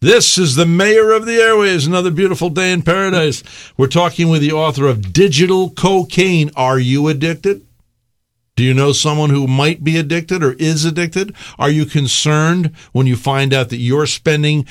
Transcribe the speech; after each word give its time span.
This 0.00 0.38
is 0.38 0.54
the 0.54 0.64
mayor 0.64 1.10
of 1.10 1.26
the 1.26 1.40
airways. 1.40 1.84
Another 1.84 2.12
beautiful 2.12 2.50
day 2.50 2.72
in 2.72 2.82
paradise. 2.82 3.42
We're 3.76 3.88
talking 3.88 4.28
with 4.28 4.42
the 4.42 4.52
author 4.52 4.86
of 4.86 5.12
Digital 5.12 5.70
Cocaine. 5.70 6.52
Are 6.54 6.78
you 6.78 7.08
addicted? 7.08 7.66
Do 8.54 8.62
you 8.62 8.74
know 8.74 8.92
someone 8.92 9.30
who 9.30 9.48
might 9.48 9.82
be 9.82 9.96
addicted 9.96 10.44
or 10.44 10.52
is 10.52 10.84
addicted? 10.84 11.34
Are 11.58 11.68
you 11.68 11.84
concerned 11.84 12.76
when 12.92 13.08
you 13.08 13.16
find 13.16 13.52
out 13.52 13.70
that 13.70 13.78
you're 13.78 14.06
spending? 14.06 14.68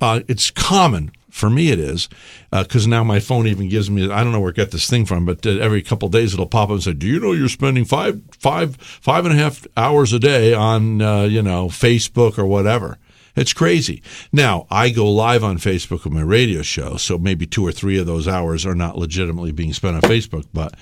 Uh, 0.00 0.22
it's 0.26 0.50
common 0.50 1.12
for 1.30 1.48
me. 1.48 1.70
It 1.70 1.78
is 1.78 2.08
because 2.50 2.86
uh, 2.86 2.90
now 2.90 3.04
my 3.04 3.20
phone 3.20 3.46
even 3.46 3.68
gives 3.68 3.88
me. 3.88 4.10
I 4.10 4.24
don't 4.24 4.32
know 4.32 4.40
where 4.40 4.50
I 4.50 4.52
get 4.52 4.72
this 4.72 4.90
thing 4.90 5.06
from, 5.06 5.24
but 5.24 5.46
uh, 5.46 5.50
every 5.50 5.80
couple 5.80 6.08
days 6.08 6.34
it'll 6.34 6.46
pop 6.46 6.70
up 6.70 6.74
and 6.74 6.82
say, 6.82 6.92
"Do 6.92 7.06
you 7.06 7.20
know 7.20 7.30
you're 7.30 7.48
spending 7.48 7.84
five, 7.84 8.20
five, 8.32 8.74
five 8.76 9.26
and 9.26 9.34
a 9.38 9.38
half 9.38 9.64
hours 9.76 10.12
a 10.12 10.18
day 10.18 10.54
on 10.54 11.00
uh, 11.00 11.22
you 11.22 11.42
know 11.42 11.68
Facebook 11.68 12.36
or 12.36 12.46
whatever?" 12.46 12.98
It's 13.36 13.52
crazy. 13.52 14.02
Now, 14.32 14.66
I 14.70 14.90
go 14.90 15.10
live 15.10 15.44
on 15.44 15.58
Facebook 15.58 16.04
with 16.04 16.12
my 16.12 16.22
radio 16.22 16.62
show, 16.62 16.96
so 16.96 17.18
maybe 17.18 17.46
two 17.46 17.66
or 17.66 17.72
three 17.72 17.98
of 17.98 18.06
those 18.06 18.26
hours 18.26 18.64
are 18.64 18.74
not 18.74 18.96
legitimately 18.96 19.52
being 19.52 19.74
spent 19.74 19.96
on 19.96 20.02
Facebook, 20.02 20.46
but 20.54 20.74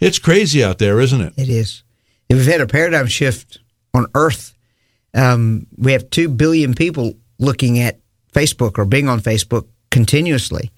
it's 0.00 0.18
crazy 0.18 0.64
out 0.64 0.78
there, 0.78 1.00
isn't 1.00 1.20
it? 1.20 1.34
It 1.36 1.48
is. 1.50 1.82
We've 2.30 2.46
had 2.46 2.60
a 2.60 2.66
paradigm 2.66 3.06
shift 3.06 3.58
on 3.92 4.06
Earth. 4.14 4.54
Um, 5.14 5.66
we 5.76 5.92
have 5.92 6.10
2 6.10 6.30
billion 6.30 6.74
people 6.74 7.14
looking 7.38 7.78
at 7.78 8.00
Facebook 8.32 8.78
or 8.78 8.84
being 8.84 9.08
on 9.08 9.20
Facebook 9.20 9.66
continuously. 9.90 10.70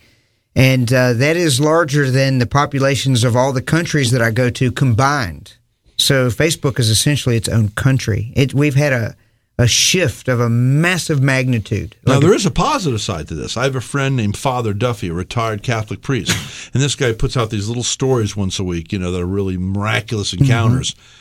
And 0.57 0.93
uh, 0.93 1.13
that 1.15 1.37
is 1.37 1.61
larger 1.61 2.11
than 2.11 2.39
the 2.39 2.47
populations 2.47 3.23
of 3.23 3.37
all 3.37 3.53
the 3.53 3.63
countries 3.63 4.11
that 4.11 4.23
I 4.23 4.31
go 4.31 4.51
to 4.51 4.73
combined. 4.73 5.57
So 5.97 6.29
Facebook 6.29 6.79
is 6.79 6.89
essentially 6.89 7.37
its 7.37 7.49
own 7.49 7.69
country. 7.71 8.33
It, 8.35 8.55
we've 8.55 8.75
had 8.75 8.93
a, 8.93 9.17
a 9.61 9.69
shift 9.69 10.29
of 10.29 10.41
a 10.41 10.49
massive 10.49 11.23
magnitude. 11.23 11.97
Now, 12.07 12.19
there 12.19 12.35
is 12.35 12.47
a 12.47 12.51
positive 12.51 13.01
side 13.01 13.29
to 13.29 13.35
this. 13.35 13.57
I 13.57 13.65
have 13.65 13.77
a 13.77 13.81
friend 13.81 14.17
named 14.17 14.37
Father 14.37 14.73
Duffy, 14.73 15.09
a 15.09 15.13
retired 15.13 15.63
Catholic 15.63 16.03
priest, 16.03 16.71
and 16.75 16.83
this 16.83 16.95
guy 16.95 17.13
puts 17.13 17.37
out 17.37 17.51
these 17.51 17.69
little 17.69 17.83
stories 17.83 18.37
once 18.37 18.59
a 18.59 18.65
week, 18.65 18.93
you 18.93 18.99
know, 18.99 19.13
that 19.13 19.21
are 19.21 19.27
really 19.27 19.57
miraculous 19.57 20.33
encounters. 20.33 20.95
Mm-hmm 20.95 21.17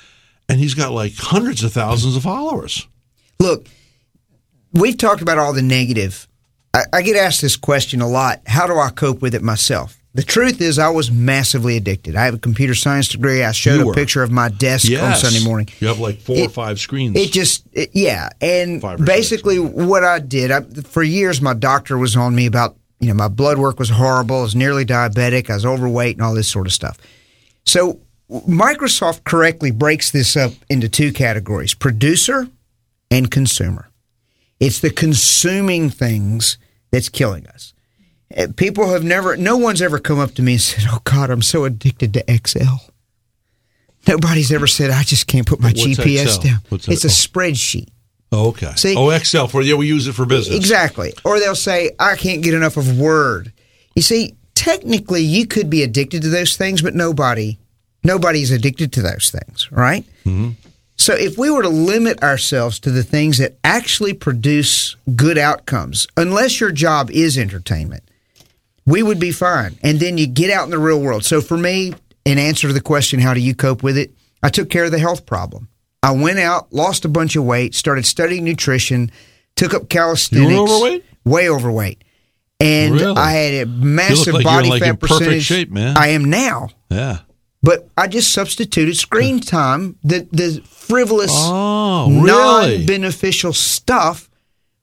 and 0.49 0.59
he's 0.59 0.73
got 0.73 0.91
like 0.91 1.13
hundreds 1.15 1.63
of 1.63 1.71
thousands 1.71 2.17
of 2.17 2.23
followers. 2.23 2.87
Look, 3.39 3.67
we've 4.73 4.97
talked 4.97 5.21
about 5.21 5.37
all 5.37 5.53
the 5.53 5.61
negative. 5.61 6.27
I, 6.73 6.81
I, 6.91 7.01
get 7.03 7.15
asked 7.15 7.41
this 7.41 7.55
question 7.55 8.01
a 8.01 8.07
lot. 8.07 8.41
How 8.47 8.67
do 8.67 8.77
I 8.77 8.89
cope 8.89 9.21
with 9.21 9.35
it 9.35 9.43
myself? 9.43 9.98
The 10.15 10.23
truth 10.23 10.59
is, 10.59 10.79
I 10.79 10.89
was 10.89 11.11
massively 11.11 11.77
addicted. 11.77 12.15
I 12.15 12.25
have 12.25 12.33
a 12.33 12.39
computer 12.39 12.73
science 12.73 13.09
degree. 13.09 13.43
I 13.43 13.52
showed 13.52 13.88
a 13.88 13.93
picture 13.93 14.23
of 14.23 14.31
my 14.31 14.49
desk 14.49 14.89
yes. 14.89 15.23
on 15.23 15.31
Sunday 15.31 15.45
morning. 15.45 15.69
You 15.79 15.88
have 15.88 15.99
like 15.99 16.19
four 16.19 16.35
it, 16.35 16.47
or 16.47 16.49
five 16.49 16.79
screens. 16.79 17.15
It 17.15 17.31
just, 17.31 17.63
it, 17.73 17.91
yeah. 17.93 18.30
And 18.41 18.81
basically, 19.05 19.59
what 19.59 20.03
I 20.03 20.17
did, 20.17 20.49
I, 20.49 20.61
for 20.61 21.03
years, 21.03 21.41
my 21.41 21.53
doctor 21.53 21.95
was 21.95 22.15
on 22.15 22.33
me 22.33 22.47
about, 22.47 22.75
you 22.99 23.09
know, 23.09 23.13
my 23.13 23.27
blood 23.27 23.59
work 23.59 23.77
was 23.77 23.91
horrible. 23.91 24.39
I 24.39 24.41
was 24.41 24.55
nearly 24.55 24.83
diabetic. 24.83 25.49
I 25.49 25.53
was 25.53 25.65
overweight 25.65 26.15
and 26.15 26.25
all 26.25 26.33
this 26.33 26.47
sort 26.47 26.65
of 26.65 26.73
stuff. 26.73 26.97
So 27.65 27.99
Microsoft 28.31 29.25
correctly 29.25 29.69
breaks 29.69 30.09
this 30.09 30.35
up 30.35 30.53
into 30.69 30.89
two 30.89 31.13
categories 31.13 31.75
producer 31.75 32.47
and 33.11 33.30
consumer. 33.30 33.89
It's 34.59 34.80
the 34.80 34.89
consuming 34.89 35.91
things 35.91 36.57
that's 36.91 37.09
killing 37.09 37.45
us. 37.47 37.73
Uh, 38.35 38.47
people 38.55 38.89
have 38.89 39.03
never, 39.03 39.35
no 39.38 39.58
one's 39.58 39.81
ever 39.81 39.99
come 39.99 40.19
up 40.19 40.33
to 40.35 40.41
me 40.41 40.53
and 40.53 40.61
said, 40.61 40.85
Oh 40.88 40.99
God, 41.03 41.30
I'm 41.30 41.41
so 41.41 41.66
addicted 41.66 42.13
to 42.13 42.31
Excel. 42.31 42.81
Nobody's 44.08 44.52
ever 44.52 44.67
said, 44.67 44.91
I 44.91 45.03
just 45.03 45.27
can't 45.27 45.45
put 45.47 45.59
my 45.59 45.69
What's 45.69 45.83
GPS 45.83 46.23
Excel? 46.23 46.41
down. 46.41 46.59
What's 46.69 46.88
it's 46.88 47.05
a 47.05 47.08
spreadsheet. 47.08 47.89
Oh, 48.31 48.49
okay. 48.49 48.71
See, 48.75 48.95
oh, 48.95 49.09
Excel 49.09 49.47
for 49.47 49.61
yeah, 49.61 49.75
we 49.75 49.88
use 49.88 50.08
it 50.08 50.13
for 50.13 50.25
business. 50.25 50.55
Exactly. 50.55 51.13
Or 51.25 51.39
they'll 51.39 51.55
say, 51.55 51.91
I 51.99 52.16
can't 52.16 52.44
get 52.44 52.53
enough 52.53 52.77
of 52.77 52.99
Word. 52.99 53.52
You 53.95 54.03
see, 54.03 54.36
technically, 54.53 55.21
you 55.21 55.47
could 55.47 55.69
be 55.69 55.81
addicted 55.81 56.21
to 56.21 56.30
those 56.30 56.55
things, 56.55 56.81
but 56.83 56.93
nobody 56.93 57.58
Nobody's 58.03 58.52
addicted 58.52 58.93
to 58.93 59.02
those 59.02 59.30
things, 59.30 59.70
right? 59.71 60.05
Mm-hmm. 60.26 60.52
So 60.95 61.14
if 61.14 61.37
we 61.37 61.49
were 61.49 61.61
to 61.61 61.70
limit 61.70 62.21
ourselves 62.23 62.80
to 62.82 62.92
the 62.92 63.03
things 63.03 63.37
that 63.37 63.58
actually 63.64 64.14
produce 64.14 64.95
good 65.15 65.37
outcomes, 65.37 66.08
unless 66.17 66.59
your 66.59 66.71
job 66.71 67.09
is 67.11 67.37
entertainment, 67.37 68.03
we 68.89 69.04
would 69.04 69.20
be 69.20 69.32
fine. 69.32 69.77
And 69.83 70.00
then 70.00 70.17
you 70.17 70.26
get 70.26 70.50
out 70.50 70.66
in 70.66 70.72
the 70.72 70.80
real 70.80 71.00
world. 71.00 71.23
So 71.23 71.42
for 71.42 71.58
me, 71.58 71.94
in 72.26 72.39
answer 72.39 72.67
to 72.67 72.73
the 72.73 72.82
question, 72.82 73.20
how 73.20 73.36
do 73.36 73.39
you 73.39 73.54
cope 73.54 73.83
with 73.83 73.98
it? 73.98 74.11
I 74.42 74.50
took 74.50 74.70
care 74.70 74.86
of 74.86 74.92
the 74.92 75.00
health 75.00 75.26
problem. 75.26 75.70
I 76.02 76.11
went 76.11 76.39
out, 76.39 76.73
lost 76.73 77.05
a 77.05 77.10
bunch 77.10 77.36
of 77.36 77.44
weight, 77.44 77.76
started 77.76 78.05
studying 78.05 78.44
nutrition, 78.44 79.11
took 79.55 79.73
up 79.73 79.89
calisthenics. 79.89 80.52
You 80.52 80.58
were 80.58 80.64
overweight? 80.64 81.05
Way 81.23 81.50
overweight. 81.50 82.04
And 82.60 82.95
really? 82.95 83.16
I 83.16 83.32
had 83.32 83.54
a 83.54 83.66
massive 83.70 84.33
like 84.33 84.44
body 84.44 84.70
like 84.70 84.82
fat 84.82 85.00
percentage. 85.00 85.44
Shape, 85.44 85.71
man. 85.71 85.95
I 85.95 86.10
am 86.10 86.26
now. 86.26 86.70
Yeah. 86.89 87.20
But 87.61 87.89
I 87.98 88.08
just 88.08 88.32
substituted 88.32 88.95
screen 88.95 89.39
time, 89.39 89.98
the 90.04 90.27
the 90.32 90.61
frivolous, 90.66 91.32
oh, 91.33 92.08
really? 92.10 92.26
non-beneficial 92.80 93.54
stuff 93.54 94.28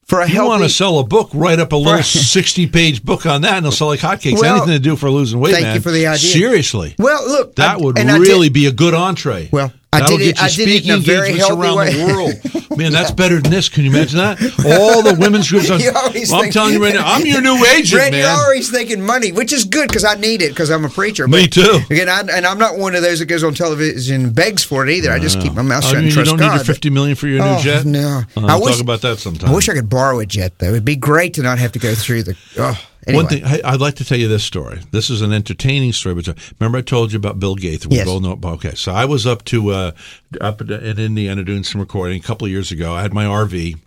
for 0.07 0.21
a 0.21 0.27
you 0.27 0.35
healthy. 0.35 0.47
want 0.49 0.63
to 0.63 0.69
sell 0.69 0.99
a 0.99 1.03
book? 1.03 1.29
Write 1.33 1.59
up 1.59 1.71
a 1.71 1.75
little 1.75 2.03
sixty-page 2.03 3.03
book 3.03 3.25
on 3.25 3.41
that, 3.41 3.57
and 3.57 3.65
it'll 3.65 3.71
sell 3.71 3.87
like 3.87 3.99
hotcakes. 3.99 4.39
Well, 4.39 4.57
Anything 4.57 4.73
to 4.73 4.79
do 4.79 4.95
for 4.95 5.09
losing 5.09 5.39
weight, 5.39 5.53
thank 5.53 5.63
man. 5.65 5.75
you 5.75 5.81
for 5.81 5.91
the 5.91 6.07
idea. 6.07 6.17
Seriously. 6.29 6.95
Well, 6.97 7.27
look, 7.27 7.55
that 7.55 7.77
I, 7.77 7.77
would 7.77 7.97
really 7.97 8.49
be 8.49 8.65
a 8.67 8.71
good 8.71 8.93
entree. 8.93 9.49
Well, 9.51 9.71
I 9.93 10.01
That'll 10.01 10.17
did 10.17 10.27
it. 10.35 10.43
I 10.43 10.47
it 10.51 10.85
in 10.85 10.91
a 10.91 10.97
very 10.97 11.37
healthy 11.37 11.61
around 11.61 11.77
way. 11.77 11.93
the 11.93 12.05
world. 12.05 12.67
Man, 12.77 12.91
that's 12.91 13.11
better 13.11 13.39
than 13.39 13.51
this. 13.51 13.69
Can 13.69 13.85
you 13.85 13.89
imagine 13.89 14.19
that? 14.19 14.39
All 14.79 15.01
the 15.01 15.15
women's 15.19 15.49
groups. 15.49 15.69
well, 15.69 16.41
I'm 16.41 16.51
telling 16.51 16.73
you 16.73 16.83
right 16.83 16.93
now, 16.93 17.07
I'm 17.07 17.25
your 17.25 17.41
new 17.41 17.55
agent, 17.65 17.91
Brent, 17.91 18.11
man. 18.11 18.21
You're 18.21 18.45
always 18.45 18.69
thinking 18.69 19.01
money, 19.01 19.31
which 19.31 19.51
is 19.51 19.65
good 19.65 19.87
because 19.87 20.03
I 20.03 20.13
need 20.15 20.43
it 20.43 20.49
because 20.49 20.69
I'm 20.69 20.85
a 20.85 20.89
preacher. 20.89 21.27
Me 21.27 21.45
but, 21.45 21.53
too. 21.53 21.79
Again, 21.89 22.07
I, 22.09 22.19
and 22.19 22.45
I'm 22.45 22.59
not 22.59 22.77
one 22.77 22.93
of 22.93 23.01
those 23.01 23.19
that 23.19 23.25
goes 23.25 23.43
on 23.43 23.55
television 23.55 24.25
and 24.25 24.35
begs 24.35 24.63
for 24.63 24.85
it 24.85 24.91
either. 24.91 25.11
I 25.11 25.17
just 25.17 25.39
keep 25.39 25.53
my 25.53 25.63
mouth 25.63 25.83
shut 25.83 25.93
I 25.93 25.95
mean, 25.97 26.05
and 26.05 26.13
trust 26.13 26.31
You 26.31 26.37
don't 26.37 26.39
God, 26.39 26.51
need 26.51 26.57
your 26.57 26.65
50 26.65 26.89
million 26.91 27.15
for 27.15 27.27
your 27.27 27.41
oh, 27.41 27.55
new 27.55 27.63
jet. 27.63 27.85
No, 27.85 28.21
uh, 28.35 28.45
I 28.45 28.59
wish, 28.59 28.75
talk 28.75 28.83
about 28.83 29.01
that 29.01 29.17
sometime. 29.17 29.49
I 29.49 29.55
wish 29.55 29.69
I 29.69 29.73
could 29.73 29.89
borrow 29.89 30.19
a 30.19 30.25
jet 30.25 30.59
though. 30.59 30.67
It'd 30.67 30.85
be 30.85 30.95
great 30.95 31.33
to 31.35 31.41
not 31.41 31.57
have 31.57 31.71
to 31.71 31.79
go 31.79 31.95
through 31.95 32.23
the. 32.23 32.37
Oh. 32.59 32.79
Anyway. 33.07 33.23
One 33.23 33.29
thing 33.29 33.43
I'd 33.63 33.79
like 33.79 33.95
to 33.95 34.05
tell 34.05 34.17
you 34.17 34.27
this 34.27 34.43
story. 34.43 34.81
This 34.91 35.09
is 35.09 35.21
an 35.21 35.31
entertaining 35.31 35.93
story. 35.93 36.15
But 36.15 36.27
remember, 36.59 36.79
I 36.79 36.81
told 36.81 37.13
you 37.13 37.17
about 37.17 37.39
Bill 37.39 37.55
Gates. 37.55 37.87
We 37.87 37.95
yes. 37.95 38.05
both 38.05 38.21
know. 38.21 38.37
Okay, 38.43 38.75
so 38.75 38.91
I 38.91 39.05
was 39.05 39.25
up 39.25 39.45
to 39.45 39.69
uh, 39.69 39.91
up 40.41 40.59
in 40.59 40.99
Indiana 40.99 41.43
doing 41.43 41.63
some 41.63 41.79
recording 41.79 42.19
a 42.19 42.23
couple 42.23 42.45
of 42.45 42.51
years 42.51 42.69
ago. 42.69 42.93
I 42.93 43.01
had 43.01 43.13
my 43.13 43.23
RV. 43.23 43.79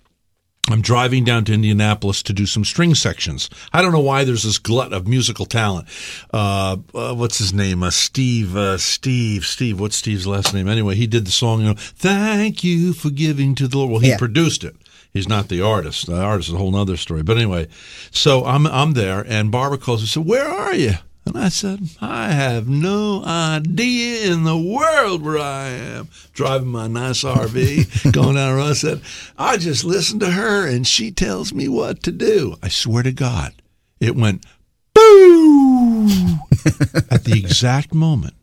I'm 0.70 0.82
driving 0.82 1.24
down 1.24 1.44
to 1.46 1.54
Indianapolis 1.54 2.22
to 2.22 2.32
do 2.32 2.46
some 2.46 2.64
string 2.64 2.94
sections. 2.94 3.50
I 3.72 3.82
don't 3.82 3.92
know 3.92 4.00
why 4.00 4.24
there's 4.24 4.44
this 4.44 4.58
glut 4.58 4.92
of 4.92 5.06
musical 5.06 5.44
talent. 5.44 5.88
Uh, 6.32 6.76
uh, 6.94 7.14
what's 7.14 7.38
his 7.38 7.52
name? 7.52 7.82
Uh, 7.82 7.90
Steve. 7.90 8.56
Uh, 8.56 8.78
Steve. 8.78 9.44
Steve. 9.44 9.80
What's 9.80 9.96
Steve's 9.96 10.26
last 10.26 10.54
name? 10.54 10.68
Anyway, 10.68 10.94
he 10.94 11.06
did 11.06 11.26
the 11.26 11.30
song. 11.30 11.60
You 11.60 11.68
know, 11.68 11.74
thank 11.74 12.62
you 12.62 12.92
for 12.92 13.10
giving 13.10 13.54
to 13.56 13.68
the 13.68 13.78
Lord. 13.78 13.90
Well, 13.90 14.00
he 14.00 14.10
yeah. 14.10 14.18
produced 14.18 14.64
it. 14.64 14.76
He's 15.12 15.28
not 15.28 15.48
the 15.48 15.60
artist. 15.60 16.06
The 16.06 16.20
artist 16.20 16.48
is 16.48 16.54
a 16.54 16.58
whole 16.58 16.74
other 16.76 16.96
story. 16.96 17.22
But 17.22 17.36
anyway, 17.36 17.68
so 18.10 18.44
I'm 18.44 18.66
I'm 18.66 18.92
there, 18.92 19.24
and 19.26 19.50
Barbara 19.50 19.78
calls 19.78 20.00
and 20.00 20.08
said, 20.08 20.26
"Where 20.26 20.48
are 20.48 20.74
you?" 20.74 20.94
And 21.26 21.36
I 21.36 21.48
said, 21.48 21.80
I 22.00 22.32
have 22.32 22.66
no 22.66 23.22
idea 23.24 24.32
in 24.32 24.44
the 24.44 24.56
world 24.56 25.22
where 25.22 25.38
I 25.38 25.68
am. 25.68 26.08
Driving 26.32 26.68
my 26.68 26.88
nice 26.88 27.22
RV, 27.22 28.12
going 28.12 28.34
down 28.36 28.50
the 28.50 28.56
road. 28.56 28.70
I 28.70 28.72
said, 28.72 29.02
I 29.38 29.56
just 29.56 29.84
listened 29.84 30.20
to 30.20 30.30
her 30.30 30.66
and 30.66 30.86
she 30.86 31.10
tells 31.12 31.52
me 31.52 31.68
what 31.68 32.02
to 32.04 32.10
do. 32.10 32.56
I 32.62 32.68
swear 32.68 33.02
to 33.02 33.12
God, 33.12 33.52
it 34.00 34.16
went 34.16 34.46
boo 34.94 36.06
at 37.10 37.24
the 37.24 37.34
exact 37.36 37.94
moment 37.94 38.34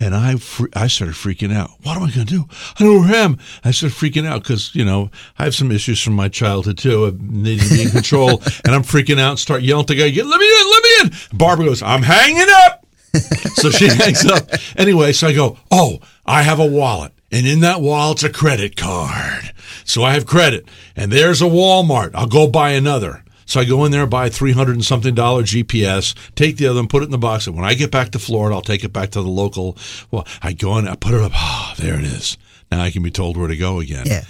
and 0.00 0.14
I 0.14 0.36
I 0.74 0.86
started 0.86 1.16
freaking 1.16 1.52
out. 1.52 1.70
What 1.82 1.96
am 1.96 2.04
I 2.04 2.10
going 2.10 2.26
to 2.26 2.34
do? 2.34 2.46
I 2.50 2.84
don't 2.84 2.94
know 2.94 3.00
where 3.00 3.14
I 3.14 3.24
am. 3.24 3.38
I 3.64 3.72
started 3.72 3.96
freaking 3.96 4.26
out 4.26 4.42
because, 4.42 4.74
you 4.74 4.84
know, 4.84 5.10
I 5.38 5.44
have 5.44 5.54
some 5.54 5.72
issues 5.72 6.00
from 6.02 6.14
my 6.14 6.28
childhood 6.28 6.78
too, 6.78 7.04
of 7.04 7.20
needing 7.20 7.66
to 7.68 7.74
be 7.74 7.82
in 7.82 7.90
control. 7.90 8.30
and 8.64 8.74
I'm 8.74 8.82
freaking 8.82 9.18
out 9.18 9.30
and 9.30 9.38
start 9.38 9.62
yelling 9.62 9.86
to 9.86 9.94
the 9.94 9.98
guy, 9.98 10.22
let 10.22 10.40
me 10.40 10.60
in, 10.60 10.70
let 10.70 10.82
me 10.82 10.90
in. 11.02 11.38
Barbara 11.38 11.66
goes, 11.66 11.82
I'm 11.82 12.02
hanging 12.02 12.46
up. 12.66 12.86
so 13.54 13.70
she 13.70 13.88
hangs 13.88 14.24
up. 14.26 14.48
Anyway, 14.76 15.12
so 15.12 15.28
I 15.28 15.32
go, 15.34 15.58
oh, 15.70 15.98
I 16.24 16.42
have 16.42 16.60
a 16.60 16.66
wallet. 16.66 17.12
And 17.32 17.46
in 17.46 17.60
that 17.60 17.80
wallet's 17.80 18.22
a 18.22 18.30
credit 18.30 18.76
card. 18.76 19.52
So 19.84 20.04
I 20.04 20.12
have 20.14 20.26
credit. 20.26 20.68
And 20.94 21.10
there's 21.10 21.42
a 21.42 21.46
Walmart. 21.46 22.12
I'll 22.14 22.26
go 22.26 22.46
buy 22.46 22.70
another. 22.70 23.24
So 23.48 23.60
I 23.60 23.64
go 23.64 23.86
in 23.86 23.92
there, 23.92 24.06
buy 24.06 24.28
three 24.28 24.52
hundred 24.52 24.76
and 24.76 24.84
something 24.84 25.14
dollar 25.14 25.42
GPS, 25.42 26.14
take 26.34 26.58
the 26.58 26.66
other 26.66 26.80
and 26.80 26.90
put 26.90 27.02
it 27.02 27.06
in 27.06 27.10
the 27.10 27.18
box. 27.18 27.46
And 27.46 27.56
when 27.56 27.64
I 27.64 27.72
get 27.72 27.90
back 27.90 28.10
to 28.10 28.18
Florida, 28.18 28.54
I'll 28.54 28.60
take 28.60 28.84
it 28.84 28.92
back 28.92 29.10
to 29.12 29.22
the 29.22 29.28
local. 29.28 29.78
Well, 30.10 30.26
I 30.42 30.52
go 30.52 30.76
in, 30.76 30.86
I 30.86 30.96
put 30.96 31.14
it 31.14 31.22
up. 31.22 31.32
Ah, 31.34 31.72
oh, 31.72 31.82
there 31.82 31.98
it 31.98 32.04
is. 32.04 32.36
Now 32.70 32.82
I 32.82 32.90
can 32.90 33.02
be 33.02 33.10
told 33.10 33.38
where 33.38 33.48
to 33.48 33.56
go 33.56 33.80
again. 33.80 34.04
Yeah. 34.06 34.24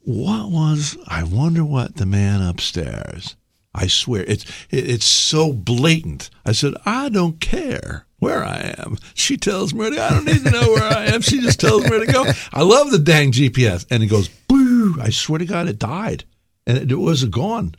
What 0.00 0.50
was? 0.50 0.96
I 1.06 1.24
wonder 1.24 1.62
what 1.62 1.96
the 1.96 2.06
man 2.06 2.40
upstairs. 2.40 3.36
I 3.74 3.86
swear 3.86 4.24
it's 4.26 4.44
it, 4.70 4.88
it's 4.88 5.04
so 5.04 5.52
blatant. 5.52 6.30
I 6.46 6.52
said 6.52 6.72
I 6.86 7.10
don't 7.10 7.40
care 7.40 8.06
where 8.18 8.42
I 8.42 8.74
am. 8.78 8.96
She 9.12 9.36
tells 9.36 9.74
me 9.74 9.80
where 9.80 9.90
to 9.90 9.96
go. 9.96 10.04
I 10.06 10.10
don't 10.10 10.24
need 10.24 10.42
to 10.42 10.50
know 10.50 10.68
where 10.68 10.84
I 10.84 11.04
am. 11.06 11.20
She 11.20 11.42
just 11.42 11.60
tells 11.60 11.82
me 11.84 11.90
where 11.90 12.06
to 12.06 12.10
go. 12.10 12.24
I 12.50 12.62
love 12.62 12.90
the 12.90 12.98
dang 12.98 13.32
GPS. 13.32 13.84
And 13.90 14.02
it 14.02 14.06
goes 14.06 14.28
boo. 14.28 14.96
I 15.02 15.10
swear 15.10 15.38
to 15.38 15.44
God, 15.44 15.68
it 15.68 15.78
died, 15.78 16.24
and 16.66 16.78
it, 16.78 16.90
it 16.90 16.96
was 16.96 17.24
gone. 17.26 17.74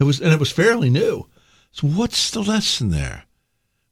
It 0.00 0.04
was, 0.04 0.20
and 0.20 0.32
it 0.32 0.40
was 0.40 0.52
fairly 0.52 0.90
new. 0.90 1.26
So 1.72 1.86
what's 1.86 2.30
the 2.30 2.42
lesson 2.42 2.90
there? 2.90 3.24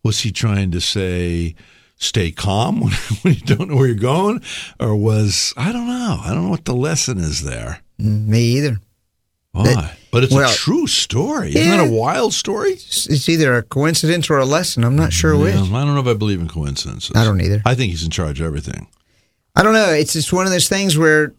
Was 0.03 0.21
he 0.21 0.31
trying 0.31 0.71
to 0.71 0.81
say, 0.81 1.55
stay 1.97 2.31
calm 2.31 2.81
when, 2.81 2.93
when 3.23 3.35
you 3.35 3.41
don't 3.41 3.71
know 3.71 3.77
where 3.77 3.89
you're 3.89 3.97
going? 3.97 4.43
Or 4.79 4.97
was, 4.97 5.53
I 5.57 5.73
don't 5.73 5.89
know. 5.89 6.21
I 6.23 6.33
don't 6.33 6.45
know 6.45 6.51
what 6.51 6.65
the 6.65 6.75
lesson 6.75 7.19
is 7.19 7.43
there. 7.43 7.83
Mm, 8.01 8.29
me 8.29 8.41
either. 8.59 8.81
Why? 9.53 9.65
That, 9.65 9.97
but 10.11 10.25
it's 10.25 10.33
well, 10.33 10.51
a 10.51 10.55
true 10.55 10.87
story. 10.87 11.49
Isn't 11.49 11.63
yeah, 11.63 11.77
that 11.79 11.89
a 11.89 11.93
wild 11.93 12.35
story? 12.35 12.73
It's 12.73 13.29
either 13.29 13.55
a 13.55 13.63
coincidence 13.63 14.29
or 14.29 14.39
a 14.39 14.45
lesson. 14.45 14.85
I'm 14.85 14.97
not 14.97 15.13
sure 15.13 15.35
yeah, 15.35 15.43
which. 15.43 15.55
I 15.55 15.85
don't 15.85 15.95
know 15.95 16.01
if 16.01 16.07
I 16.07 16.15
believe 16.15 16.41
in 16.41 16.49
coincidences. 16.49 17.17
I 17.17 17.25
don't 17.25 17.41
either. 17.41 17.63
I 17.65 17.75
think 17.75 17.91
he's 17.91 18.05
in 18.05 18.11
charge 18.11 18.41
of 18.41 18.47
everything. 18.47 18.87
I 19.55 19.63
don't 19.63 19.73
know. 19.73 19.91
It's 19.91 20.13
just 20.13 20.33
one 20.33 20.45
of 20.45 20.53
those 20.53 20.69
things 20.69 20.99
where 20.99 21.35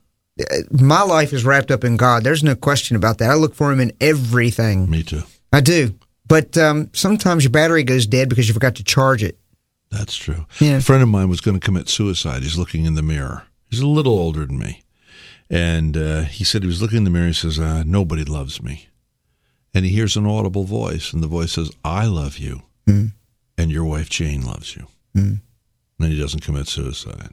my 0.71 1.01
life 1.03 1.33
is 1.33 1.45
wrapped 1.45 1.71
up 1.71 1.83
in 1.83 1.97
God. 1.97 2.23
There's 2.23 2.43
no 2.43 2.55
question 2.55 2.95
about 2.95 3.17
that. 3.19 3.29
I 3.29 3.35
look 3.35 3.55
for 3.55 3.71
Him 3.71 3.79
in 3.79 3.91
everything. 3.99 4.89
Me 4.89 5.03
too. 5.03 5.23
I 5.51 5.61
do. 5.61 5.95
But 6.27 6.57
um, 6.57 6.89
sometimes 6.93 7.43
your 7.43 7.51
battery 7.51 7.83
goes 7.83 8.05
dead 8.05 8.29
because 8.29 8.47
you 8.47 8.53
forgot 8.53 8.75
to 8.75 8.83
charge 8.83 9.23
it. 9.23 9.37
That's 9.89 10.15
true. 10.15 10.45
Yeah. 10.59 10.77
A 10.77 10.81
friend 10.81 11.01
of 11.01 11.09
mine 11.09 11.29
was 11.29 11.41
going 11.41 11.57
to 11.57 11.65
commit 11.65 11.87
suicide. 11.87 12.43
He's 12.43 12.57
looking 12.57 12.85
in 12.85 12.95
the 12.95 13.01
mirror. 13.01 13.43
He's 13.69 13.79
a 13.79 13.87
little 13.87 14.19
older 14.19 14.45
than 14.45 14.59
me. 14.59 14.83
And 15.49 15.95
uh, 15.95 16.21
he 16.23 16.43
said 16.43 16.61
he 16.61 16.67
was 16.67 16.81
looking 16.81 16.97
in 16.97 17.03
the 17.05 17.09
mirror. 17.09 17.27
He 17.27 17.33
says, 17.33 17.57
uh, 17.57 17.83
Nobody 17.85 18.25
loves 18.25 18.61
me. 18.61 18.89
And 19.73 19.85
he 19.85 19.91
hears 19.91 20.17
an 20.17 20.25
audible 20.25 20.63
voice, 20.63 21.13
and 21.13 21.21
the 21.21 21.27
voice 21.27 21.53
says, 21.53 21.71
I 21.85 22.05
love 22.05 22.37
you. 22.37 22.63
Mm. 22.87 23.13
And 23.57 23.71
your 23.71 23.85
wife 23.85 24.09
Jane 24.09 24.41
loves 24.41 24.75
you. 24.75 24.87
Mm. 25.15 25.41
And 25.99 26.11
he 26.11 26.19
doesn't 26.19 26.41
commit 26.41 26.67
suicide. 26.67 27.31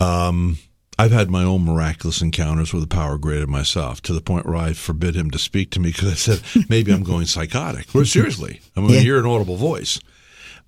Um, 0.00 0.58
I've 0.98 1.12
had 1.12 1.30
my 1.30 1.42
own 1.42 1.64
miraculous 1.64 2.22
encounters 2.22 2.72
with 2.72 2.82
the 2.82 2.94
power 2.94 3.18
greater 3.18 3.46
myself 3.46 4.00
to 4.02 4.12
the 4.12 4.20
point 4.20 4.46
where 4.46 4.56
I 4.56 4.72
forbid 4.72 5.16
him 5.16 5.30
to 5.32 5.38
speak 5.38 5.70
to 5.70 5.80
me 5.80 5.90
because 5.92 6.10
I 6.10 6.14
said, 6.14 6.68
maybe 6.68 6.92
I'm 6.92 7.02
going 7.02 7.26
psychotic. 7.26 7.86
Well, 7.94 8.04
seriously, 8.04 8.60
I'm 8.76 8.86
going 8.86 8.98
to 8.98 9.04
hear 9.04 9.18
an 9.18 9.26
audible 9.26 9.56
voice. 9.56 9.98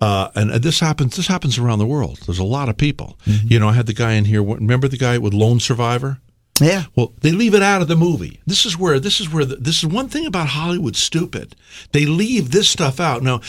Uh, 0.00 0.28
and 0.34 0.50
this 0.50 0.81
happens. 0.81 1.17
This 1.17 1.26
happens 1.26 1.56
around 1.58 1.78
the 1.78 1.87
world. 1.87 2.19
There's 2.26 2.38
a 2.38 2.44
lot 2.44 2.69
of 2.69 2.76
people. 2.76 3.19
Mm-hmm. 3.25 3.49
You 3.49 3.58
know, 3.58 3.69
I 3.69 3.73
had 3.73 3.87
the 3.87 3.94
guy 3.94 4.12
in 4.12 4.26
here. 4.26 4.43
Remember 4.43 4.88
the 4.88 4.99
guy 4.99 5.17
with 5.17 5.32
Lone 5.32 5.58
Survivor? 5.58 6.19
Yeah. 6.61 6.84
Well, 6.94 7.12
they 7.20 7.32
leave 7.32 7.55
it 7.55 7.62
out 7.62 7.82
of 7.82 7.88
the 7.88 7.96
movie. 7.96 8.40
This 8.46 8.64
is 8.64 8.79
where 8.79 8.99
this 8.99 9.20
is 9.20 9.32
where 9.32 9.44
the, 9.44 9.56
this 9.56 9.79
is 9.79 9.87
one 9.87 10.08
thing 10.08 10.26
about 10.26 10.49
Hollywood 10.49 10.96
stupid. 10.96 11.55
They 11.93 12.06
leave 12.06 12.50
this 12.50 12.69
stuff 12.69 13.00
out. 13.00 13.22
Now, 13.22 13.40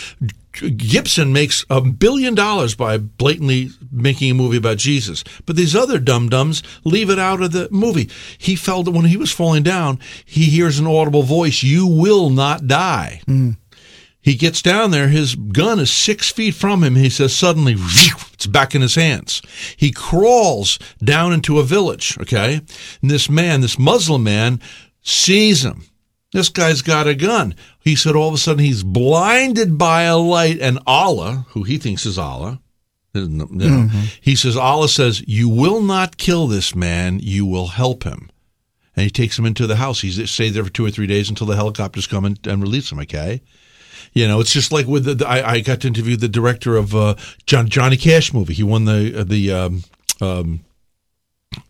Gibson 0.61 1.33
makes 1.33 1.65
a 1.69 1.81
billion 1.81 2.35
dollars 2.35 2.75
by 2.75 2.97
blatantly 2.97 3.69
making 3.91 4.31
a 4.31 4.35
movie 4.35 4.57
about 4.57 4.77
Jesus, 4.77 5.23
but 5.45 5.55
these 5.55 5.75
other 5.75 5.99
dum 5.99 6.29
dums 6.29 6.63
leave 6.83 7.09
it 7.09 7.19
out 7.19 7.41
of 7.41 7.51
the 7.51 7.67
movie. 7.71 8.09
He 8.37 8.55
felt 8.55 8.85
that 8.85 8.91
when 8.91 9.05
he 9.05 9.17
was 9.17 9.31
falling 9.31 9.63
down, 9.63 9.99
he 10.25 10.45
hears 10.45 10.79
an 10.79 10.87
audible 10.87 11.23
voice, 11.23 11.63
"You 11.63 11.87
will 11.87 12.29
not 12.29 12.67
die." 12.67 13.21
Mm. 13.27 13.57
He 14.27 14.35
gets 14.35 14.61
down 14.61 14.91
there. 14.91 15.07
His 15.07 15.35
gun 15.35 15.79
is 15.79 15.89
six 15.89 16.29
feet 16.29 16.53
from 16.53 16.83
him. 16.83 16.95
He 16.95 17.09
says, 17.09 17.33
suddenly, 17.33 17.75
it's 18.33 18.45
back 18.45 18.75
in 18.75 18.81
his 18.81 18.95
hands. 18.95 19.41
He 19.77 19.89
crawls 19.89 20.77
down 21.01 21.31
into 21.31 21.59
a 21.59 21.63
village, 21.63 22.17
okay? 22.19 22.59
And 23.01 23.09
this 23.09 23.29
man, 23.29 23.61
this 23.61 23.79
Muslim 23.79 24.25
man, 24.25 24.59
sees 25.01 25.63
him. 25.63 25.85
This 26.33 26.49
guy's 26.49 26.81
got 26.81 27.07
a 27.07 27.15
gun. 27.15 27.55
He 27.87 27.95
said 27.95 28.17
all 28.17 28.27
of 28.27 28.33
a 28.33 28.37
sudden 28.37 28.65
he's 28.65 28.83
blinded 28.83 29.77
by 29.77 30.01
a 30.01 30.17
light, 30.17 30.59
and 30.59 30.77
Allah, 30.85 31.45
who 31.51 31.63
he 31.63 31.77
thinks 31.77 32.05
is 32.05 32.17
Allah, 32.17 32.59
you 33.13 33.29
know, 33.29 33.45
mm-hmm. 33.45 34.01
he 34.19 34.35
says, 34.35 34.57
Allah 34.57 34.89
says, 34.89 35.23
You 35.25 35.47
will 35.47 35.81
not 35.81 36.17
kill 36.17 36.47
this 36.47 36.75
man, 36.75 37.19
you 37.23 37.45
will 37.45 37.67
help 37.67 38.03
him. 38.03 38.29
And 38.97 39.05
he 39.05 39.09
takes 39.09 39.39
him 39.39 39.45
into 39.45 39.67
the 39.67 39.77
house. 39.77 40.01
He 40.01 40.11
stays 40.25 40.53
there 40.53 40.65
for 40.65 40.69
two 40.69 40.85
or 40.85 40.91
three 40.91 41.07
days 41.07 41.29
until 41.29 41.47
the 41.47 41.55
helicopters 41.55 42.07
come 42.07 42.25
and, 42.25 42.37
and 42.45 42.61
release 42.61 42.91
him, 42.91 42.99
okay? 42.99 43.41
You 44.11 44.27
know, 44.27 44.41
it's 44.41 44.51
just 44.51 44.73
like 44.73 44.85
with 44.85 45.05
the, 45.05 45.15
the 45.15 45.25
I, 45.25 45.51
I, 45.53 45.59
got 45.61 45.79
to 45.79 45.87
interview 45.87 46.17
the 46.17 46.27
director 46.27 46.75
of 46.75 46.93
uh, 46.93 47.15
John, 47.45 47.69
Johnny 47.69 47.95
Cash 47.95 48.33
movie. 48.33 48.53
He 48.53 48.63
won 48.63 48.83
the 48.83 49.21
uh, 49.21 49.23
the 49.23 49.53
um, 49.53 49.83
um, 50.19 50.59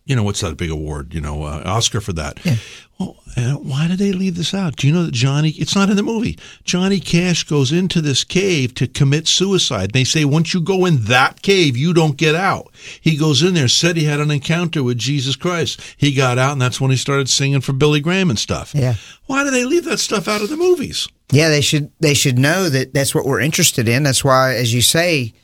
you 0.04 0.16
know 0.16 0.22
what's 0.22 0.40
that 0.40 0.56
big 0.56 0.70
award? 0.70 1.14
You 1.14 1.20
know, 1.20 1.42
uh, 1.42 1.62
Oscar 1.64 2.00
for 2.00 2.12
that. 2.14 2.44
Yeah. 2.44 2.56
Well, 2.98 3.16
why 3.62 3.86
did 3.86 3.98
they 3.98 4.12
leave 4.12 4.34
this 4.34 4.52
out? 4.52 4.76
Do 4.76 4.88
you 4.88 4.92
know 4.92 5.04
that 5.04 5.14
Johnny? 5.14 5.50
It's 5.50 5.76
not 5.76 5.88
in 5.88 5.96
the 5.96 6.02
movie. 6.02 6.36
Johnny 6.64 6.98
Cash 6.98 7.44
goes 7.44 7.70
into 7.70 8.00
this 8.00 8.24
cave 8.24 8.74
to 8.74 8.88
commit 8.88 9.28
suicide. 9.28 9.92
They 9.92 10.02
say 10.02 10.24
once 10.24 10.52
you 10.52 10.60
go 10.60 10.84
in 10.84 11.04
that 11.04 11.42
cave, 11.42 11.76
you 11.76 11.94
don't 11.94 12.16
get 12.16 12.34
out. 12.34 12.72
He 13.00 13.16
goes 13.16 13.42
in 13.42 13.54
there, 13.54 13.68
said 13.68 13.96
he 13.96 14.04
had 14.04 14.18
an 14.18 14.32
encounter 14.32 14.82
with 14.82 14.98
Jesus 14.98 15.36
Christ. 15.36 15.80
He 15.96 16.12
got 16.12 16.38
out, 16.38 16.52
and 16.52 16.62
that's 16.62 16.80
when 16.80 16.90
he 16.90 16.96
started 16.96 17.28
singing 17.28 17.60
for 17.60 17.72
Billy 17.72 18.00
Graham 18.00 18.30
and 18.30 18.38
stuff. 18.38 18.74
Yeah. 18.74 18.94
Why 19.26 19.44
do 19.44 19.50
they 19.50 19.64
leave 19.64 19.84
that 19.84 19.98
stuff 19.98 20.26
out 20.26 20.42
of 20.42 20.48
the 20.48 20.56
movies? 20.56 21.08
Yeah, 21.30 21.50
they 21.50 21.60
should. 21.60 21.92
They 22.00 22.14
should 22.14 22.38
know 22.38 22.68
that 22.68 22.94
that's 22.94 23.14
what 23.14 23.26
we're 23.26 23.40
interested 23.40 23.88
in. 23.88 24.02
That's 24.02 24.24
why, 24.24 24.54
as 24.54 24.74
you 24.74 24.82
say. 24.82 25.34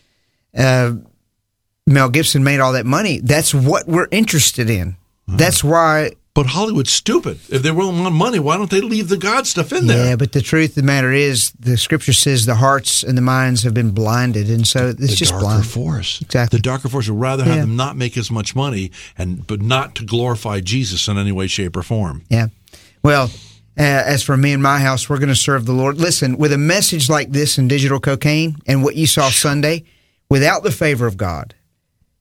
Uh, 0.56 0.94
Mel 1.86 2.08
Gibson 2.08 2.42
made 2.44 2.60
all 2.60 2.72
that 2.72 2.86
money. 2.86 3.20
That's 3.20 3.54
what 3.54 3.86
we're 3.86 4.08
interested 4.10 4.70
in. 4.70 4.96
Mm. 5.28 5.38
That's 5.38 5.62
why. 5.62 6.12
But 6.32 6.46
Hollywood's 6.46 6.90
stupid. 6.90 7.38
If 7.48 7.62
they 7.62 7.70
really 7.70 8.00
want 8.00 8.12
money, 8.14 8.40
why 8.40 8.56
don't 8.56 8.70
they 8.70 8.80
leave 8.80 9.08
the 9.08 9.16
God 9.16 9.46
stuff 9.46 9.72
in 9.72 9.86
there? 9.86 10.06
Yeah, 10.08 10.16
but 10.16 10.32
the 10.32 10.42
truth 10.42 10.70
of 10.70 10.74
the 10.76 10.82
matter 10.82 11.12
is, 11.12 11.52
the 11.52 11.76
Scripture 11.76 12.12
says 12.12 12.44
the 12.44 12.56
hearts 12.56 13.04
and 13.04 13.16
the 13.16 13.22
minds 13.22 13.62
have 13.62 13.72
been 13.72 13.92
blinded, 13.92 14.50
and 14.50 14.66
so 14.66 14.88
it's 14.88 14.98
the 14.98 15.06
just 15.06 15.30
darker 15.30 15.44
blind. 15.44 15.66
force. 15.66 16.20
Exactly. 16.20 16.58
The 16.58 16.62
darker 16.62 16.88
force 16.88 17.08
would 17.08 17.20
rather 17.20 17.44
have 17.44 17.54
yeah. 17.54 17.60
them 17.60 17.76
not 17.76 17.96
make 17.96 18.16
as 18.16 18.32
much 18.32 18.56
money, 18.56 18.90
and 19.16 19.46
but 19.46 19.62
not 19.62 19.94
to 19.96 20.04
glorify 20.04 20.58
Jesus 20.58 21.06
in 21.06 21.18
any 21.18 21.30
way, 21.30 21.46
shape, 21.46 21.76
or 21.76 21.82
form. 21.82 22.24
Yeah. 22.28 22.48
Well, 23.04 23.30
uh, 23.78 23.82
as 23.82 24.24
for 24.24 24.36
me 24.36 24.52
and 24.52 24.62
my 24.62 24.80
house, 24.80 25.08
we're 25.08 25.18
going 25.18 25.28
to 25.28 25.36
serve 25.36 25.66
the 25.66 25.72
Lord. 25.72 25.98
Listen, 25.98 26.36
with 26.36 26.52
a 26.52 26.58
message 26.58 27.08
like 27.08 27.30
this 27.30 27.58
in 27.58 27.68
digital 27.68 28.00
cocaine 28.00 28.56
and 28.66 28.82
what 28.82 28.96
you 28.96 29.06
saw 29.06 29.28
Sunday, 29.30 29.84
without 30.28 30.64
the 30.64 30.72
favor 30.72 31.06
of 31.06 31.16
God, 31.16 31.54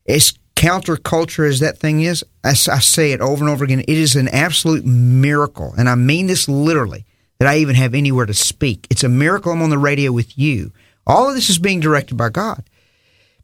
as 0.07 0.33
counterculture 0.55 1.47
as 1.47 1.59
that 1.59 1.77
thing 1.77 2.01
is, 2.01 2.23
I, 2.43 2.49
I 2.49 2.53
say 2.53 3.11
it 3.11 3.21
over 3.21 3.43
and 3.43 3.51
over 3.51 3.63
again, 3.63 3.81
it 3.81 3.89
is 3.89 4.15
an 4.15 4.27
absolute 4.29 4.85
miracle. 4.85 5.73
And 5.77 5.89
I 5.89 5.95
mean 5.95 6.27
this 6.27 6.47
literally, 6.47 7.05
that 7.39 7.47
I 7.47 7.57
even 7.57 7.75
have 7.75 7.93
anywhere 7.93 8.25
to 8.25 8.33
speak. 8.33 8.87
It's 8.89 9.03
a 9.03 9.09
miracle 9.09 9.51
I'm 9.51 9.61
on 9.61 9.69
the 9.69 9.77
radio 9.77 10.11
with 10.11 10.37
you. 10.37 10.71
All 11.05 11.27
of 11.29 11.35
this 11.35 11.49
is 11.49 11.59
being 11.59 11.79
directed 11.79 12.15
by 12.15 12.29
God. 12.29 12.63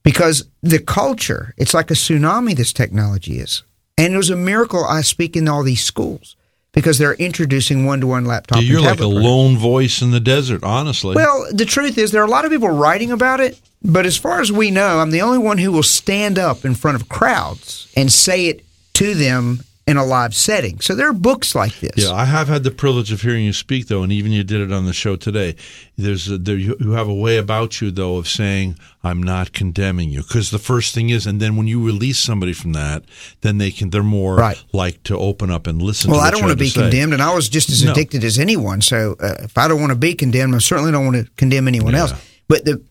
Because 0.04 0.48
the 0.62 0.80
culture, 0.80 1.54
it's 1.58 1.74
like 1.74 1.92
a 1.92 1.96
tsunami, 1.96 2.56
this 2.56 2.72
technology 2.72 3.40
is. 3.40 3.64
And 3.98 4.14
it 4.14 4.18
was 4.18 4.30
a 4.30 4.38
miracle 4.38 4.86
I 4.86 5.02
speak 5.02 5.36
in 5.36 5.50
all 5.50 5.64
these 5.64 5.84
schools 5.84 6.38
because 6.72 6.98
they're 6.98 7.16
introducing 7.16 7.86
one-to-one 7.86 8.26
laptop. 8.26 8.62
Yeah, 8.62 8.68
you're 8.68 8.82
like 8.82 9.00
a 9.00 9.08
lone 9.08 9.58
voice 9.58 10.02
in 10.02 10.12
the 10.12 10.20
desert, 10.20 10.64
honestly. 10.64 11.16
Well, 11.16 11.48
the 11.52 11.66
truth 11.66 11.98
is, 11.98 12.12
there 12.12 12.22
are 12.22 12.28
a 12.28 12.30
lot 12.30 12.46
of 12.46 12.52
people 12.52 12.70
writing 12.70 13.12
about 13.12 13.40
it, 13.40 13.60
but 13.84 14.06
as 14.06 14.18
far 14.18 14.42
as 14.42 14.52
we 14.52 14.72
know, 14.72 15.00
I'm 15.00 15.12
the 15.12 15.22
only 15.22 15.40
one 15.40 15.58
who 15.58 15.72
will 15.72 15.84
stand 15.84 16.38
up 16.38 16.66
in 16.66 16.76
front 16.76 16.96
of 16.96 17.10
crowds 17.10 17.92
and 17.96 18.12
say 18.12 18.48
it 18.48 18.66
to 18.94 19.14
them 19.16 19.62
in 19.90 19.98
a 19.98 20.06
live 20.06 20.36
setting. 20.36 20.80
So 20.80 20.94
there 20.96 21.10
are 21.10 21.14
books 21.14 21.56
like 21.56 21.80
this. 21.80 21.92
Yeah, 21.96 22.14
I 22.14 22.26
have 22.26 22.48
had 22.48 22.64
the 22.64 22.72
privilege 22.72 23.12
of 23.12 23.22
hearing 23.22 23.44
you 23.44 23.54
speak, 23.54 23.88
though, 23.88 24.04
and 24.04 24.12
even 24.12 24.32
you 24.32 24.44
did 24.44 24.62
it 24.62 24.72
on 24.72 24.86
the 24.86 24.94
show 24.94 25.16
today. 25.16 25.56
There's 25.98 26.30
a, 26.30 26.38
there, 26.38 26.58
you 26.58 26.92
have 26.92 27.08
a 27.08 27.14
way 27.14 27.38
about 27.38 27.82
you, 27.82 27.92
though, 27.92 28.18
of 28.18 28.28
saying 28.28 28.78
I'm 29.04 29.24
not 29.24 29.52
condemning 29.52 30.10
you, 30.10 30.22
because 30.22 30.52
the 30.52 30.60
first 30.60 30.94
thing 30.94 31.10
is, 31.10 31.26
and 31.26 31.42
then 31.42 31.56
when 31.56 31.68
you 31.68 31.84
release 31.84 32.20
somebody 32.20 32.54
from 32.54 32.74
that, 32.74 33.04
then 33.42 33.58
they 33.58 33.72
can 33.72 33.90
they're 33.90 34.04
more 34.04 34.36
right. 34.36 34.64
like 34.74 35.02
to 35.04 35.18
open 35.18 35.50
up 35.50 35.68
and 35.68 35.82
listen. 35.82 36.12
Well, 36.12 36.22
I 36.22 36.32
don't 36.32 36.42
want 36.42 36.52
to 36.52 36.58
be 36.58 36.70
say. 36.70 36.82
condemned, 36.82 37.14
and 37.14 37.22
I 37.22 37.34
was 37.34 37.50
just 37.50 37.70
as 37.70 37.84
no. 37.84 37.92
addicted 37.92 38.24
as 38.24 38.38
anyone. 38.38 38.82
So 38.82 39.16
uh, 39.20 39.36
if 39.40 39.58
I 39.58 39.68
don't 39.68 39.80
want 39.80 39.92
to 39.92 39.98
be 39.98 40.14
condemned, 40.14 40.56
I 40.56 40.60
certainly 40.60 40.92
don't 40.92 41.06
want 41.06 41.18
to 41.18 41.32
condemn 41.36 41.68
anyone 41.68 41.94
yeah. 41.94 42.02
else. 42.02 42.14
But 42.48 42.66
the 42.66 42.84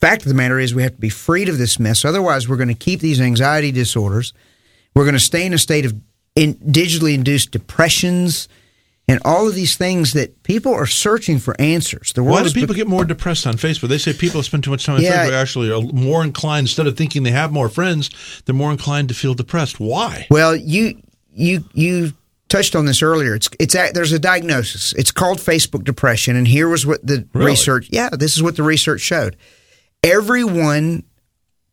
fact 0.00 0.22
of 0.22 0.28
the 0.28 0.34
matter 0.34 0.58
is, 0.58 0.74
we 0.74 0.82
have 0.82 0.94
to 0.94 1.00
be 1.00 1.08
freed 1.08 1.48
of 1.48 1.58
this 1.58 1.78
mess. 1.78 2.04
Otherwise, 2.04 2.48
we're 2.48 2.56
going 2.56 2.68
to 2.68 2.74
keep 2.74 3.00
these 3.00 3.20
anxiety 3.20 3.72
disorders. 3.72 4.32
We're 4.94 5.04
going 5.04 5.14
to 5.14 5.20
stay 5.20 5.44
in 5.44 5.52
a 5.52 5.58
state 5.58 5.84
of 5.84 5.94
in 6.36 6.54
digitally 6.54 7.14
induced 7.14 7.50
depressions 7.50 8.48
and 9.08 9.20
all 9.24 9.48
of 9.48 9.54
these 9.54 9.76
things 9.76 10.12
that 10.14 10.42
people 10.42 10.72
are 10.72 10.86
searching 10.86 11.38
for 11.38 11.58
answers. 11.60 12.12
The 12.12 12.22
Why 12.22 12.42
do 12.42 12.50
people 12.50 12.74
be- 12.74 12.80
get 12.80 12.88
more 12.88 13.04
depressed 13.04 13.46
on 13.46 13.54
Facebook? 13.54 13.88
They 13.88 13.98
say 13.98 14.12
people 14.12 14.42
spend 14.42 14.64
too 14.64 14.70
much 14.70 14.84
time 14.84 14.96
on 14.96 15.02
yeah, 15.02 15.26
Facebook 15.26 15.32
actually 15.32 15.72
are 15.72 15.80
more 15.80 16.22
inclined 16.22 16.64
instead 16.64 16.86
of 16.86 16.96
thinking 16.96 17.22
they 17.22 17.30
have 17.30 17.52
more 17.52 17.68
friends, 17.68 18.10
they're 18.44 18.54
more 18.54 18.70
inclined 18.70 19.08
to 19.08 19.14
feel 19.14 19.34
depressed. 19.34 19.80
Why? 19.80 20.26
Well, 20.30 20.54
you 20.54 21.00
you 21.32 21.64
you 21.72 22.12
touched 22.48 22.74
on 22.74 22.86
this 22.86 23.02
earlier. 23.02 23.34
It's 23.34 23.48
it's 23.58 23.74
a, 23.74 23.90
there's 23.92 24.12
a 24.12 24.18
diagnosis. 24.18 24.92
It's 24.94 25.12
called 25.12 25.38
Facebook 25.38 25.84
depression, 25.84 26.36
and 26.36 26.48
here 26.48 26.68
was 26.68 26.84
what 26.84 27.06
the 27.06 27.26
really? 27.32 27.52
research. 27.52 27.88
Yeah, 27.90 28.10
this 28.10 28.36
is 28.36 28.42
what 28.42 28.56
the 28.56 28.62
research 28.62 29.00
showed. 29.00 29.36
Everyone 30.02 31.04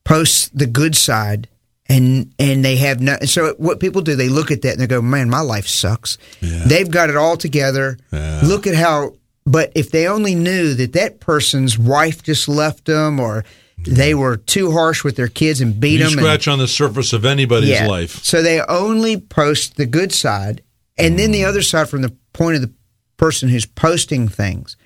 posts 0.04 0.50
the 0.50 0.68
good 0.68 0.96
side 0.96 1.48
and 1.88 2.34
and 2.40 2.64
they 2.64 2.78
have 2.78 3.02
no. 3.02 3.18
So 3.26 3.56
what 3.58 3.80
people 3.80 4.02
do, 4.02 4.16
they 4.16 4.30
look 4.30 4.52
at 4.52 4.62
that 4.62 4.74
and 4.74 4.82
they 4.82 4.88
go, 4.88 5.02
"Man, 5.02 5.30
my 5.30 5.42
life 5.42 5.68
sucks." 5.68 6.18
Yeah. 6.42 6.64
They've 6.66 6.90
got 6.90 7.10
it 7.10 7.18
all 7.18 7.38
together. 7.38 7.98
Yeah. 8.12 8.42
Look 8.44 8.68
at 8.68 8.76
how. 8.76 9.14
But 9.46 9.74
if 9.76 9.92
they 9.92 10.08
only 10.08 10.36
knew 10.36 10.74
that 10.76 10.94
that 10.94 11.20
person's 11.20 11.78
wife 11.78 12.24
just 12.24 12.48
left 12.48 12.86
them, 12.86 13.20
or 13.20 13.44
they 13.86 14.14
were 14.14 14.38
too 14.38 14.72
harsh 14.72 15.04
with 15.04 15.18
their 15.18 15.28
kids 15.28 15.60
and 15.60 15.80
beat 15.80 16.00
you 16.00 16.06
them, 16.06 16.12
scratch 16.12 16.48
and, 16.48 16.54
on 16.54 16.60
the 16.60 16.68
surface 16.68 17.12
of 17.12 17.26
anybody's 17.26 17.70
yeah. 17.70 17.88
life. 17.88 18.24
So 18.24 18.42
they 18.42 18.62
only 18.62 19.18
post 19.18 19.76
the 19.76 19.86
good 19.86 20.14
side, 20.14 20.64
and 20.98 21.16
mm. 21.16 21.18
then 21.18 21.32
the 21.32 21.44
other 21.44 21.62
side 21.62 21.90
from 21.90 22.02
the 22.02 22.16
point 22.32 22.56
of 22.56 22.62
the 22.62 22.72
person 23.18 23.50
who's 23.50 23.66
posting 23.66 24.30
things. 24.30 24.78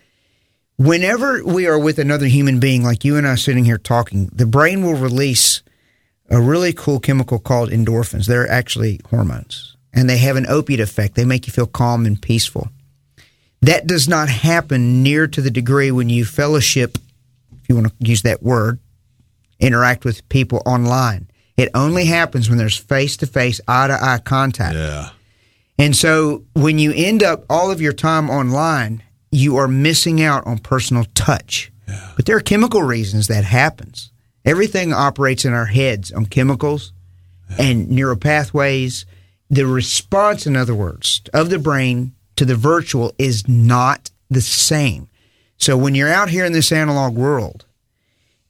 Whenever 0.77 1.43
we 1.43 1.65
are 1.65 1.79
with 1.79 1.97
another 1.97 2.27
human 2.27 2.59
being, 2.59 2.83
like 2.83 3.03
you 3.03 3.17
and 3.17 3.27
I 3.27 3.35
sitting 3.35 3.65
here 3.65 3.79
talking, 3.79 4.29
the 4.33 4.45
brain 4.45 4.83
will 4.83 4.95
release 4.95 5.63
a 6.29 6.41
really 6.41 6.73
cool 6.73 6.99
chemical 6.99 7.39
called 7.39 7.69
endorphins. 7.69 8.25
They're 8.25 8.49
actually 8.49 8.99
hormones, 9.09 9.75
and 9.93 10.09
they 10.09 10.17
have 10.17 10.35
an 10.35 10.47
opiate 10.47 10.79
effect. 10.79 11.15
They 11.15 11.25
make 11.25 11.47
you 11.47 11.53
feel 11.53 11.67
calm 11.67 12.05
and 12.05 12.21
peaceful. 12.21 12.69
That 13.61 13.87
does 13.87 14.07
not 14.07 14.29
happen 14.29 15.01
near 15.03 15.27
to 15.27 15.41
the 15.41 15.49
degree 15.49 15.91
when 15.91 16.09
you 16.09 16.25
fellowship, 16.25 16.97
if 17.61 17.69
you 17.69 17.75
want 17.75 17.87
to 17.87 17.93
use 17.99 18.21
that 18.21 18.43
word, 18.43 18.79
interact 19.59 20.05
with 20.05 20.27
people 20.29 20.61
online. 20.65 21.27
It 21.55 21.69
only 21.73 22.05
happens 22.05 22.49
when 22.49 22.59
there's 22.59 22.77
face 22.77 23.17
to 23.17 23.25
face, 23.25 23.59
eye 23.67 23.87
to 23.87 23.93
eye 23.93 24.19
contact. 24.23 24.75
Yeah. 24.75 25.09
And 25.79 25.95
so 25.95 26.43
when 26.53 26.77
you 26.77 26.93
end 26.95 27.23
up 27.23 27.45
all 27.49 27.71
of 27.71 27.81
your 27.81 27.93
time 27.93 28.29
online, 28.29 29.01
you 29.31 29.57
are 29.57 29.67
missing 29.67 30.21
out 30.21 30.45
on 30.45 30.59
personal 30.59 31.05
touch. 31.15 31.71
Yeah. 31.87 32.11
But 32.15 32.25
there 32.25 32.37
are 32.37 32.41
chemical 32.41 32.83
reasons 32.83 33.27
that 33.27 33.43
happens. 33.43 34.11
Everything 34.47 34.93
operates 34.93 35.43
in 35.43 35.51
our 35.51 35.65
heads 35.65 36.09
on 36.09 36.25
chemicals 36.25 36.93
and 37.59 37.89
neural 37.89 38.15
pathways. 38.15 39.05
The 39.49 39.67
response, 39.67 40.47
in 40.47 40.55
other 40.55 40.73
words, 40.73 41.21
of 41.33 41.49
the 41.49 41.59
brain 41.59 42.13
to 42.37 42.45
the 42.45 42.55
virtual 42.55 43.13
is 43.17 43.45
not 43.49 44.09
the 44.29 44.39
same. 44.39 45.09
So 45.57 45.75
when 45.75 45.95
you're 45.95 46.07
out 46.07 46.29
here 46.29 46.45
in 46.45 46.53
this 46.53 46.71
analog 46.71 47.13
world, 47.13 47.65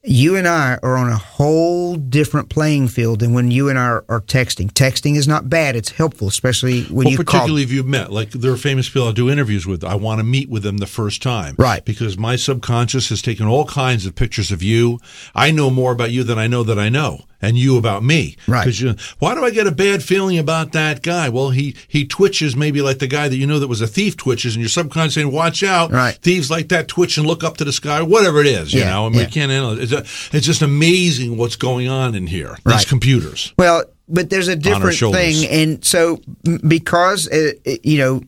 you 0.08 0.36
and 0.36 0.48
I 0.48 0.80
are 0.82 0.98
on 0.98 1.10
a 1.10 1.18
whole 1.18 1.96
different 1.96 2.50
playing 2.50 2.88
field 2.88 3.20
than 3.20 3.34
when 3.34 3.52
you 3.52 3.70
and 3.70 3.78
I 3.78 3.86
are, 3.86 4.06
are 4.10 4.22
texting. 4.22 4.72
Texting 4.72 5.16
is 5.16 5.28
not 5.28 5.50
bad; 5.50 5.76
it's 5.76 5.92
helpful, 5.92 6.28
especially 6.28 6.84
when 6.86 7.06
well, 7.06 7.12
you 7.12 7.18
particularly 7.18 7.64
call. 7.64 7.70
if 7.70 7.72
you've 7.72 7.86
met. 7.86 8.12
Like 8.12 8.32
there 8.32 8.52
are 8.52 8.58
famous 8.58 8.90
people 8.90 9.08
I 9.08 9.12
do 9.12 9.30
interviews 9.30 9.66
with. 9.68 9.84
I 9.84 9.96
want 9.96 10.20
to 10.20 10.24
meet 10.24 10.50
with 10.50 10.64
them 10.64 10.78
the 10.78 10.88
first 10.88 11.22
time, 11.22 11.56
Right. 11.58 11.84
Because 11.84 12.18
my 12.18 12.36
subconscious 12.36 13.10
has 13.10 13.22
taken 13.22 13.48
all 13.48 13.66
kinds 13.66 14.06
of 14.06 14.16
pictures 14.16 14.52
of 14.52 14.64
you. 14.64 15.00
I 15.36 15.52
know 15.52 15.70
more 15.70 15.92
about 15.92 16.12
you 16.12 16.24
than 16.24 16.40
I 16.40 16.48
know 16.48 16.64
that 16.64 16.80
I 16.80 16.90
know, 16.90 17.26
and 17.42 17.58
you 17.58 17.78
about 17.78 18.04
me. 18.04 18.36
Right. 18.48 18.66
Because 18.66 18.82
why 19.20 19.36
do 19.36 19.44
I 19.46 19.52
get 19.52 19.68
a 19.68 19.72
bad 19.72 20.02
feeling 20.04 20.38
about 20.38 20.72
that 20.72 21.02
guy? 21.04 21.30
Well, 21.30 21.50
he 21.52 21.76
he 21.88 22.06
twitches 22.06 22.56
maybe 22.56 22.82
like 22.82 23.00
the 23.00 23.08
guy 23.08 23.28
that 23.28 23.36
you 23.38 23.46
know 23.48 23.60
that 23.60 23.68
was 23.68 23.82
a 23.82 23.88
thief 23.88 24.18
twitches, 24.18 24.56
and 24.56 24.62
your 24.62 24.70
subconscious 24.70 25.14
saying, 25.16 25.32
"Watch 25.32 25.64
out, 25.64 25.92
Right. 25.92 26.16
thieves 26.22 26.50
like 26.50 26.70
that 26.70 26.88
twitch 26.88 27.18
and 27.18 27.28
look 27.28 27.44
up 27.44 27.58
to 27.58 27.66
the 27.66 27.72
sky, 27.74 28.02
whatever 28.02 28.42
it 28.42 28.48
is." 28.48 28.74
You 28.74 28.82
Yeah, 28.82 28.90
know, 28.92 29.08
and 29.08 29.16
we 29.16 29.22
yeah. 29.22 29.28
can't 29.30 29.52
analyze. 29.52 29.80
It's, 29.80 29.92
a, 29.92 30.36
it's 30.36 30.46
just 30.46 30.62
amazing 30.62 31.38
what's 31.38 31.56
going 31.56 31.88
on 31.88 32.16
in 32.16 32.28
here. 32.28 32.56
These 32.66 32.76
Right. 32.76 32.88
computers. 32.88 33.54
Well, 33.58 33.84
but 34.10 34.30
there's 34.30 34.48
a 34.48 34.56
different 34.56 34.98
thing, 34.98 35.46
and 35.48 35.84
so 35.84 36.22
because 36.68 37.28
it, 37.28 37.62
it, 37.66 37.86
you 37.86 37.98
know, 37.98 38.22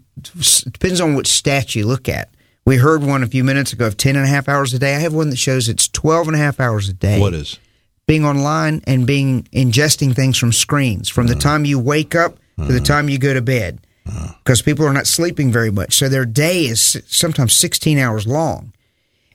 depends 0.71 0.99
on 1.01 1.15
which 1.15 1.27
stat 1.27 1.75
you 1.75 1.85
look 1.85 2.09
at. 2.09 2.29
We 2.65 2.75
heard 2.77 3.01
one 3.03 3.23
a 3.23 3.27
few 3.27 3.43
minutes 3.43 3.73
ago 3.73 3.87
of 3.87 3.97
10 3.97 4.15
and 4.15 4.25
a 4.25 4.27
half 4.27 4.47
hours 4.47 4.73
a 4.73 4.79
day. 4.79 4.95
I 4.95 4.99
have 4.99 5.13
one 5.13 5.29
that 5.31 5.37
shows 5.37 5.67
it's 5.69 5.87
12 5.87 6.27
and 6.27 6.35
a 6.35 6.39
half 6.39 6.59
hours 6.59 6.87
a 6.89 6.93
day. 6.93 7.19
What 7.19 7.33
is? 7.33 7.57
Being 8.09 8.25
online 8.25 8.81
and 8.87 9.05
being 9.05 9.43
ingesting 9.53 10.15
things 10.15 10.35
from 10.35 10.51
screens 10.51 11.07
from 11.09 11.27
the 11.27 11.33
Uh-huh. 11.33 11.41
time 11.49 11.63
you 11.63 11.77
wake 11.77 12.15
up 12.15 12.39
to 12.57 12.73
the 12.73 12.79
time 12.79 13.07
you 13.07 13.19
go 13.19 13.35
to 13.35 13.41
bed. 13.41 13.79
Because 14.43 14.63
people 14.63 14.83
are 14.87 14.93
not 14.93 15.05
sleeping 15.05 15.51
very 15.51 15.69
much. 15.69 15.93
So 15.93 16.09
their 16.09 16.25
day 16.25 16.65
is 16.65 16.97
sometimes 17.07 17.53
16 17.53 17.99
hours 17.99 18.25
long. 18.25 18.73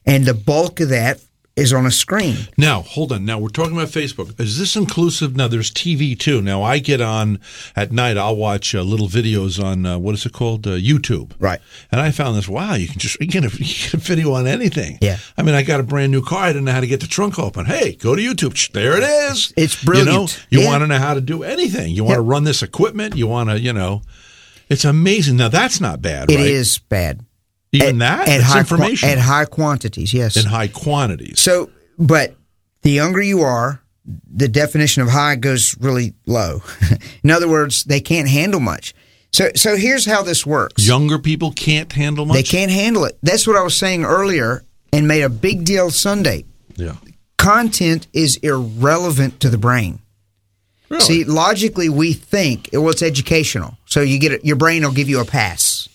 And 0.05 0.25
the 0.25 0.33
bulk 0.33 0.81
of 0.81 0.89
that 0.89 1.21
is 1.55 1.71
on 1.71 1.85
a 1.85 1.91
screen 1.91 2.35
Now, 2.57 2.81
hold 2.81 3.13
on. 3.13 3.23
Now 3.23 3.39
we're 3.39 3.47
talking 3.47 3.73
about 3.77 3.87
Facebook. 3.87 4.37
Is 4.39 4.59
this 4.59 4.75
inclusive? 4.75 5.35
Now 5.37 5.47
there's 5.47 5.71
TV 5.71 6.17
too. 6.19 6.41
Now 6.41 6.61
I 6.63 6.79
get 6.79 6.99
on 6.99 7.39
at 7.77 7.91
night. 7.93 8.17
I'll 8.17 8.35
watch 8.35 8.75
uh, 8.75 8.81
little 8.81 9.07
videos 9.07 9.63
on 9.63 9.85
uh, 9.85 9.97
what 9.97 10.15
is 10.15 10.25
it 10.25 10.33
called? 10.33 10.67
Uh, 10.67 10.71
YouTube. 10.71 11.31
Right. 11.39 11.61
And 11.91 12.01
I 12.01 12.11
found 12.11 12.35
this. 12.37 12.49
Wow, 12.49 12.73
you 12.75 12.87
can 12.89 12.99
just 12.99 13.19
you 13.21 13.27
get, 13.27 13.45
a, 13.45 13.49
you 13.63 13.73
get 13.73 13.93
a 13.93 13.97
video 13.97 14.33
on 14.33 14.47
anything. 14.47 14.97
Yeah. 15.01 15.17
I 15.37 15.43
mean, 15.43 15.55
I 15.55 15.63
got 15.63 15.79
a 15.79 15.83
brand 15.83 16.11
new 16.11 16.21
car. 16.21 16.43
I 16.43 16.47
didn't 16.49 16.65
know 16.65 16.73
how 16.73 16.81
to 16.81 16.87
get 16.87 16.99
the 16.99 17.07
trunk 17.07 17.39
open. 17.39 17.65
Hey, 17.65 17.95
go 17.95 18.15
to 18.15 18.21
YouTube. 18.21 18.71
There 18.73 18.97
it 18.97 19.03
is. 19.31 19.53
It's 19.55 19.81
You 19.83 19.91
know, 19.93 20.03
brilliant. 20.03 20.45
you 20.49 20.59
Yeah. 20.61 20.67
want 20.67 20.81
to 20.81 20.87
know 20.87 20.99
how 20.99 21.13
to 21.13 21.21
do 21.21 21.43
anything. 21.43 21.93
You 21.95 22.03
want 22.03 22.17
to 22.17 22.23
Yeah. 22.23 22.29
run 22.31 22.43
this 22.43 22.63
equipment. 22.63 23.15
You 23.15 23.27
want 23.27 23.49
to, 23.49 23.59
you 23.59 23.71
know, 23.71 24.01
it's 24.69 24.83
amazing. 24.83 25.37
Now 25.37 25.47
that's 25.47 25.79
not 25.79 26.01
bad, 26.01 26.29
It 26.29 26.35
right? 26.35 26.45
is 26.47 26.79
bad 26.79 27.21
Even 27.75 28.01
at, 28.01 28.25
that. 28.25 28.29
at 28.29 28.41
high 28.41 28.59
information 28.59 29.09
at 29.09 29.17
high 29.19 29.45
quantities 29.45 30.13
yes 30.13 30.37
in 30.37 30.45
high 30.45 30.67
quantities. 30.67 31.39
so 31.39 31.69
but 31.97 32.35
the 32.81 32.91
younger 32.91 33.21
you 33.21 33.41
are 33.41 33.81
the 34.31 34.47
definition 34.47 35.01
of 35.01 35.09
high 35.09 35.35
goes 35.35 35.75
really 35.79 36.13
low 36.25 36.61
in 37.23 37.31
other 37.31 37.47
words 37.47 37.83
they 37.85 37.99
can't 37.99 38.29
handle 38.29 38.59
much 38.59 38.93
so 39.35 39.49
so 39.53 39.75
here's 39.75 40.05
how 40.05 40.21
this 40.21 40.45
works 40.45 40.87
Younger 40.87 41.19
people 41.19 41.51
can't 41.51 41.91
handle 41.91 42.25
much. 42.25 42.37
They 42.37 42.43
can't 42.43 42.71
handle 42.71 43.03
it. 43.03 43.17
That's 43.21 43.45
what 43.45 43.57
I 43.57 43.63
was 43.63 43.75
saying 43.75 44.05
earlier 44.05 44.63
and 44.93 45.09
made 45.09 45.23
a 45.23 45.29
big 45.29 45.65
deal 45.65 45.91
Sunday. 45.91 46.45
Yeah. 46.77 46.95
Content 47.37 48.07
is 48.13 48.37
irrelevant 48.37 49.41
to 49.41 49.49
the 49.49 49.57
brain. 49.57 49.99
Really? 50.87 51.03
See, 51.03 51.23
logically, 51.25 51.89
we 51.89 52.13
think 52.13 52.69
well, 52.71 52.89
it's 52.89 53.01
educational, 53.01 53.77
so 53.85 53.99
you 53.99 54.19
get 54.19 54.31
it, 54.31 54.45
your 54.45 54.55
brain 54.55 54.83
will 54.83 54.93
give 54.93 55.09
you 55.09 55.19
a 55.19 55.25
pass, 55.25 55.89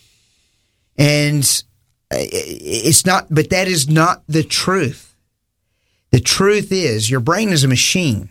and 0.99 1.65
Uh, 2.13 2.19
it's 2.21 3.07
not. 3.07 3.27
But 3.31 3.51
that 3.51 3.69
is 3.69 3.89
not 3.89 4.23
the 4.27 4.43
truth. 4.43 5.15
The 6.11 6.21
truth 6.21 6.73
is, 6.73 7.11
your 7.11 7.21
brain 7.21 7.51
is 7.51 7.63
a 7.63 7.69
machine, 7.69 8.31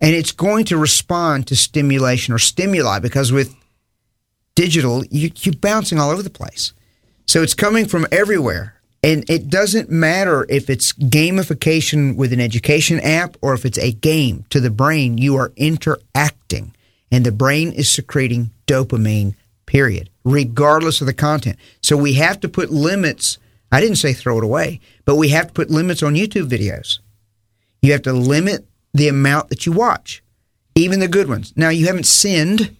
and 0.00 0.14
it's 0.14 0.32
going 0.32 0.64
to 0.66 0.76
respond 0.76 1.46
to 1.46 1.56
stimulation 1.56 2.34
or 2.34 2.38
stimuli 2.38 2.98
because 2.98 3.30
with 3.30 3.54
digital, 4.56 5.04
you, 5.06 5.30
you're 5.36 5.54
bouncing 5.54 6.00
all 6.00 6.10
over 6.10 6.22
the 6.22 6.30
place. 6.30 6.72
So 7.26 7.42
it's 7.42 7.54
coming 7.54 7.86
from 7.86 8.06
everywhere. 8.10 8.74
And 9.02 9.28
it 9.30 9.48
doesn't 9.48 9.90
matter 9.90 10.44
if 10.48 10.68
it's 10.68 10.92
gamification 10.92 12.16
with 12.16 12.32
an 12.32 12.40
education 12.40 12.98
app 12.98 13.36
or 13.40 13.54
if 13.54 13.64
it's 13.64 13.78
a 13.78 13.92
game. 13.92 14.44
To 14.50 14.58
the 14.58 14.70
brain, 14.70 15.18
you 15.18 15.36
are 15.36 15.52
interacting, 15.56 16.74
and 17.12 17.24
the 17.24 17.30
brain 17.30 17.70
is 17.70 17.88
secreting 17.88 18.50
dopamine, 18.66 19.34
period, 19.68 20.10
regardless 20.24 21.00
of 21.00 21.06
the 21.06 21.14
content. 21.14 21.56
So 21.82 21.96
we 21.96 22.14
have 22.14 22.40
to 22.40 22.48
put 22.48 22.70
limits. 22.72 23.38
I 23.70 23.80
didn't 23.80 23.96
say 23.96 24.12
throw 24.14 24.38
it 24.38 24.44
away, 24.44 24.80
but 25.04 25.16
we 25.16 25.28
have 25.28 25.48
to 25.48 25.52
put 25.52 25.70
limits 25.70 26.02
on 26.02 26.14
YouTube 26.14 26.48
videos. 26.48 26.98
You 27.82 27.92
have 27.92 28.02
to 28.02 28.12
limit 28.12 28.66
the 28.94 29.06
amount 29.08 29.50
that 29.50 29.66
you 29.66 29.72
watch, 29.72 30.22
even 30.74 30.98
the 31.00 31.06
good 31.08 31.28
ones. 31.28 31.52
Now, 31.54 31.68
you 31.68 31.86
haven't 31.86 32.06
sinned. 32.06 32.74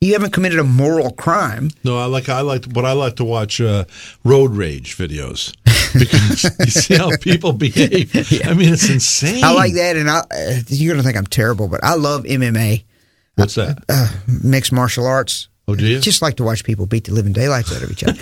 You 0.00 0.12
haven't 0.12 0.32
committed 0.32 0.58
a 0.58 0.64
moral 0.64 1.10
crime. 1.12 1.70
No, 1.82 1.96
I 1.98 2.04
like 2.04 2.28
I 2.28 2.42
like 2.42 2.70
but 2.70 2.84
I 2.84 2.92
like 2.92 3.16
to 3.16 3.24
watch 3.24 3.62
uh, 3.62 3.84
road 4.24 4.50
rage 4.50 4.94
videos 4.98 5.54
because 5.98 6.44
you 6.60 6.66
see 6.66 6.96
how 6.96 7.16
people 7.16 7.52
behave. 7.54 8.14
I 8.44 8.52
mean, 8.52 8.74
it's 8.74 8.90
insane. 8.90 9.42
I 9.42 9.52
like 9.54 9.72
that, 9.74 9.96
and 9.96 10.10
I, 10.10 10.18
uh, 10.18 10.60
you're 10.68 10.92
going 10.92 11.02
to 11.02 11.06
think 11.06 11.16
I'm 11.16 11.26
terrible, 11.26 11.66
but 11.68 11.82
I 11.82 11.94
love 11.94 12.24
MMA, 12.24 12.84
What's 13.36 13.54
that? 13.54 13.78
uh, 13.88 14.08
mixed 14.42 14.70
martial 14.72 15.06
arts. 15.06 15.48
Oh, 15.68 15.74
do 15.74 15.84
you? 15.84 15.98
Just 15.98 16.22
like 16.22 16.36
to 16.36 16.44
watch 16.44 16.62
people 16.62 16.86
beat 16.86 17.04
the 17.04 17.12
living 17.12 17.32
daylights 17.32 17.74
out 17.74 17.82
of 17.82 17.90
each 17.90 18.04
other. 18.04 18.20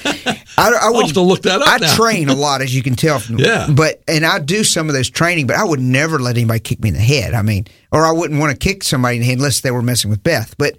I, 0.57 0.73
I 0.83 0.91
would 0.91 1.07
have 1.07 1.15
to 1.15 1.21
look 1.21 1.43
that 1.43 1.61
up 1.61 1.69
I 1.69 1.77
now. 1.79 1.95
train 1.95 2.31
a 2.31 2.35
lot, 2.35 2.63
as 2.63 2.75
you 2.75 2.83
can 2.83 2.95
tell. 2.95 3.19
From, 3.19 3.39
Yeah. 3.39 3.69
But 3.71 4.03
and 4.09 4.25
I 4.25 4.39
do 4.39 4.65
some 4.65 4.89
of 4.89 4.95
those 4.95 5.11
training, 5.11 5.47
but 5.47 5.57
I 5.57 5.65
would 5.65 5.81
never 5.81 6.19
let 6.19 6.37
anybody 6.37 6.61
kick 6.61 6.81
me 6.81 6.89
in 6.89 6.95
the 6.95 7.01
head. 7.01 7.35
I 7.35 7.43
mean, 7.43 7.67
or 7.93 8.07
I 8.07 8.13
wouldn't 8.13 8.41
want 8.41 8.53
to 8.53 8.57
kick 8.57 8.83
somebody 8.83 9.17
in 9.17 9.21
the 9.23 9.27
head 9.29 9.39
unless 9.39 9.61
they 9.61 9.71
were 9.71 9.83
messing 9.83 10.11
with 10.11 10.23
Beth. 10.23 10.55
But 10.57 10.77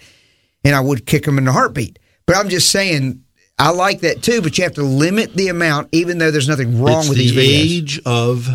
and 0.63 0.74
I 0.74 0.79
would 0.79 1.05
kick 1.05 1.25
them 1.25 1.38
in 1.38 1.45
the 1.45 1.51
heartbeat. 1.51 2.00
But 2.25 2.36
I'm 2.38 2.50
just 2.50 2.72
saying. 2.72 3.22
I 3.57 3.69
like 3.72 4.01
that 4.01 4.22
too, 4.22 4.41
but 4.41 4.57
you 4.57 4.65
have 4.65 4.74
to 4.74 4.84
limit 4.84 5.34
the 5.34 5.48
amount, 5.48 5.88
even 5.93 6.17
though 6.17 6.29
there's 6.29 6.50
nothing 6.50 6.81
wrong 6.81 7.01
it's 7.01 7.10
with 7.10 7.17
the 7.19 7.29
these 7.29 7.38
videos. 7.38 7.77
age 7.77 8.01
of 8.05 8.50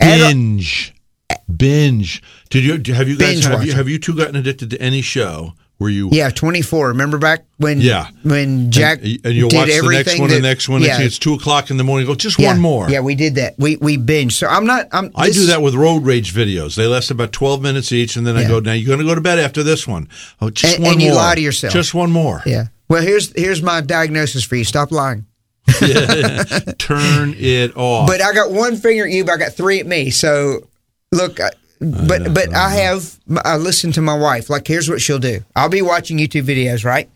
binge. 0.00 0.94
binge. 1.54 2.22
Did 2.50 2.64
you 2.64 2.94
have 2.94 3.08
you 3.08 3.16
guys 3.16 3.44
have 3.44 3.64
you, 3.64 3.72
have 3.72 3.88
you 3.88 3.98
two 3.98 4.16
gotten 4.16 4.36
addicted 4.36 4.70
to 4.70 4.80
any 4.80 5.00
show 5.02 5.52
where 5.82 5.90
you 5.90 6.08
Yeah, 6.12 6.30
24. 6.30 6.88
Remember 6.88 7.18
back 7.18 7.44
when 7.58 7.80
Yeah. 7.80 8.06
when 8.22 8.70
Jack 8.70 9.00
and, 9.02 9.18
and 9.24 9.34
you 9.34 9.44
watch 9.46 9.68
the 9.68 9.88
next 9.90 10.18
one, 10.18 10.30
that, 10.30 10.36
the 10.36 10.40
next 10.40 10.68
one. 10.68 10.82
Yeah, 10.82 11.00
It's, 11.00 11.18
two 11.18 11.34
o'clock 11.34 11.70
in 11.70 11.76
the 11.76 11.84
morning. 11.84 12.06
Go 12.06 12.14
just 12.14 12.38
yeah, 12.38 12.48
one 12.48 12.60
more. 12.60 12.88
Yeah, 12.88 13.00
we 13.00 13.14
did 13.14 13.34
that. 13.34 13.54
We 13.58 13.76
we 13.76 13.96
binge. 13.98 14.34
So 14.36 14.46
I'm 14.46 14.64
not. 14.64 14.86
I'm. 14.92 15.10
I 15.14 15.30
do 15.30 15.46
that 15.46 15.60
with 15.60 15.74
road 15.74 16.04
rage 16.04 16.32
videos. 16.32 16.74
They 16.76 16.86
last 16.86 17.10
about 17.10 17.32
twelve 17.32 17.60
minutes 17.60 17.92
each, 17.92 18.16
and 18.16 18.26
then 18.26 18.36
I 18.36 18.48
go, 18.48 18.60
"Now 18.60 18.72
you're 18.72 18.86
going 18.86 19.00
to 19.00 19.04
go 19.04 19.14
to 19.14 19.20
bed 19.20 19.38
after 19.38 19.62
this 19.62 19.86
one. 19.86 20.08
Oh, 20.40 20.48
just 20.48 20.76
And- 20.76 20.84
one 20.84 20.92
and 20.94 21.02
you 21.02 21.14
lie 21.14 21.34
to 21.34 21.40
yourself. 21.40 21.72
Just 21.74 21.92
one 21.92 22.10
more. 22.10 22.42
Yeah. 22.46 22.66
Well, 22.88 23.02
here's 23.02 23.32
here's 23.36 23.62
my 23.62 23.80
diagnosis 23.80 24.44
for 24.44 24.56
you. 24.56 24.64
Stop 24.64 24.92
lying. 24.92 25.26
Turn 26.78 27.34
it 27.38 27.76
off. 27.76 28.06
But 28.08 28.20
I 28.22 28.32
got 28.32 28.50
one 28.50 28.76
finger 28.76 29.04
at 29.04 29.10
you, 29.10 29.24
but 29.24 29.32
I 29.34 29.36
got 29.38 29.52
three 29.54 29.80
at 29.80 29.86
me. 29.86 30.10
So 30.10 30.68
look. 31.12 31.38
I, 31.82 32.06
but 32.06 32.34
but 32.34 32.54
I 32.54 32.70
have 32.70 33.18
I 33.44 33.56
listen 33.56 33.92
to 33.92 34.00
my 34.00 34.16
wife. 34.16 34.48
Like 34.48 34.66
here's 34.66 34.88
what 34.88 35.00
she'll 35.00 35.18
do. 35.18 35.40
I'll 35.56 35.68
be 35.68 35.82
watching 35.82 36.18
YouTube 36.18 36.44
videos, 36.44 36.84
right? 36.84 37.08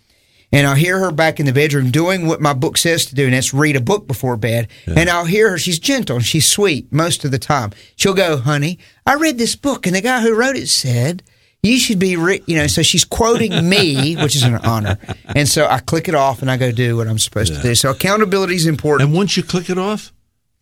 And 0.52 0.66
I'll 0.66 0.76
hear 0.76 0.99
her 1.00 1.11
back 1.11 1.40
in 1.40 1.46
the 1.46 1.52
bedroom 1.52 1.90
doing 1.90 2.26
what 2.26 2.40
my 2.40 2.52
book 2.52 2.78
says 2.78 3.06
to 3.06 3.14
do, 3.14 3.25
and 3.25 3.35
that's 3.35 3.52
read 3.52 3.75
a 3.75 3.80
book 3.80 4.06
before 4.06 4.37
bed. 4.37 4.68
And 4.87 5.11
I'll 5.11 5.25
hear 5.25 5.50
her. 5.50 5.58
She's 5.58 5.80
gentle 5.80 6.16
and 6.16 6.25
she's 6.25 6.46
sweet 6.46 6.90
most 6.92 7.25
of 7.25 7.32
the 7.32 7.38
time. 7.38 7.73
She'll 7.96 8.14
go, 8.14 8.38
"Honey, 8.38 8.78
I 9.04 9.14
read 9.14 9.38
this 9.38 9.56
book, 9.56 9.87
and 9.87 9.96
the 9.96 10.00
guy 10.00 10.20
who 10.20 10.35
wrote 10.35 10.56
it 10.56 10.68
said." 10.68 11.23
You 11.62 11.80
should 11.80 11.99
be, 11.99 12.16
re-, 12.16 12.44
you 12.46 12.54
know. 12.54 12.68
So 12.68 12.82
she's 12.82 13.04
quoting 13.04 13.68
me, 13.68 14.14
which 14.14 14.37
is 14.37 14.44
an 14.44 14.54
honor, 14.56 14.99
and 15.25 15.49
so 15.49 15.66
I 15.66 15.80
click 15.80 16.06
it 16.06 16.14
off 16.14 16.40
and 16.40 16.49
I 16.49 16.56
go 16.56 16.70
do 16.70 16.96
what 16.96 17.08
I'm 17.08 17.18
supposed 17.18 17.52
yeah. 17.52 17.61
to 17.61 17.62
do. 17.64 17.75
So 17.75 17.90
accountability 17.90 18.54
is 18.54 18.66
important. 18.66 19.08
And 19.08 19.16
once 19.16 19.37
you 19.37 19.42
click 19.42 19.68
it 19.68 19.76
off, 19.76 20.12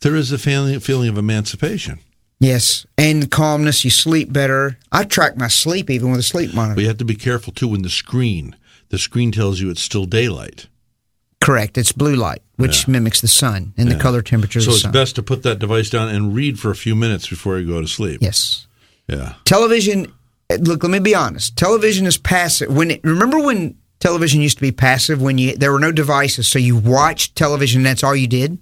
there 0.00 0.16
is 0.16 0.32
a 0.32 0.38
feeling 0.38 0.80
feeling 0.80 1.10
of 1.10 1.18
emancipation. 1.18 1.98
Yes, 2.44 2.86
and 2.98 3.30
calmness. 3.30 3.84
You 3.84 3.90
sleep 3.90 4.32
better. 4.32 4.78
I 4.92 5.04
track 5.04 5.36
my 5.36 5.48
sleep 5.48 5.90
even 5.90 6.10
with 6.10 6.20
a 6.20 6.24
sleep 6.24 6.54
monitor. 6.54 6.76
But 6.76 6.82
you 6.82 6.88
have 6.88 6.98
to 6.98 7.04
be 7.04 7.14
careful 7.14 7.52
too 7.52 7.68
when 7.68 7.82
the 7.82 7.88
screen 7.88 8.56
the 8.94 8.98
screen 8.98 9.32
tells 9.32 9.60
you 9.60 9.70
it's 9.70 9.82
still 9.82 10.04
daylight. 10.04 10.68
Correct. 11.40 11.76
It's 11.76 11.92
blue 11.92 12.14
light, 12.14 12.42
which 12.56 12.86
yeah. 12.86 12.92
mimics 12.92 13.20
the 13.20 13.28
sun 13.28 13.74
and 13.76 13.88
yeah. 13.88 13.94
the 13.96 14.00
color 14.00 14.22
temperature 14.22 14.60
so 14.60 14.70
of 14.70 14.74
the 14.74 14.80
sun. 14.80 14.90
It's 14.90 14.96
best 14.96 15.16
to 15.16 15.22
put 15.22 15.42
that 15.42 15.58
device 15.58 15.90
down 15.90 16.08
and 16.08 16.34
read 16.34 16.58
for 16.58 16.70
a 16.70 16.76
few 16.76 16.94
minutes 16.94 17.28
before 17.28 17.58
you 17.58 17.66
go 17.66 17.80
to 17.80 17.88
sleep. 17.88 18.20
Yes. 18.22 18.66
Yeah. 19.08 19.34
Television. 19.44 20.12
Eh, 20.48 20.58
look, 20.60 20.82
let 20.82 20.90
me 20.90 21.00
be 21.00 21.14
honest. 21.14 21.56
Television 21.56 22.06
is 22.06 22.16
passive. 22.16 22.74
When 22.74 22.92
it, 22.92 23.00
remember 23.04 23.40
when 23.40 23.76
television 24.00 24.40
used 24.40 24.58
to 24.58 24.62
be 24.62 24.72
passive 24.72 25.20
when 25.20 25.38
you 25.38 25.56
there 25.56 25.72
were 25.72 25.80
no 25.80 25.92
devices, 25.92 26.48
so 26.48 26.58
you 26.58 26.76
watched 26.76 27.36
television. 27.36 27.80
and 27.80 27.86
That's 27.86 28.04
all 28.04 28.16
you 28.16 28.28
did. 28.28 28.58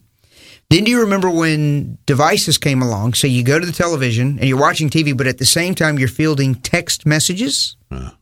Then 0.72 0.84
do 0.84 0.90
you 0.90 1.00
remember 1.00 1.28
when 1.28 1.98
devices 2.06 2.56
came 2.56 2.80
along? 2.80 3.12
So 3.12 3.26
you 3.26 3.44
go 3.44 3.58
to 3.58 3.66
the 3.66 3.72
television 3.72 4.38
and 4.38 4.48
you're 4.48 4.58
watching 4.58 4.88
TV, 4.88 5.14
but 5.14 5.26
at 5.26 5.36
the 5.36 5.44
same 5.44 5.74
time 5.74 5.98
you're 5.98 6.08
fielding 6.08 6.54
text 6.54 7.04
messages. 7.04 7.76
Uh. 7.90 8.12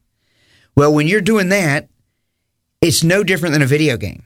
Well, 0.75 0.93
when 0.93 1.07
you're 1.07 1.21
doing 1.21 1.51
that, 1.51 1.89
it's 2.81 3.05
no 3.05 3.23
different 3.23 3.53
than 3.53 3.63
a 3.63 3.67
video 3.67 3.97
game. 3.97 4.25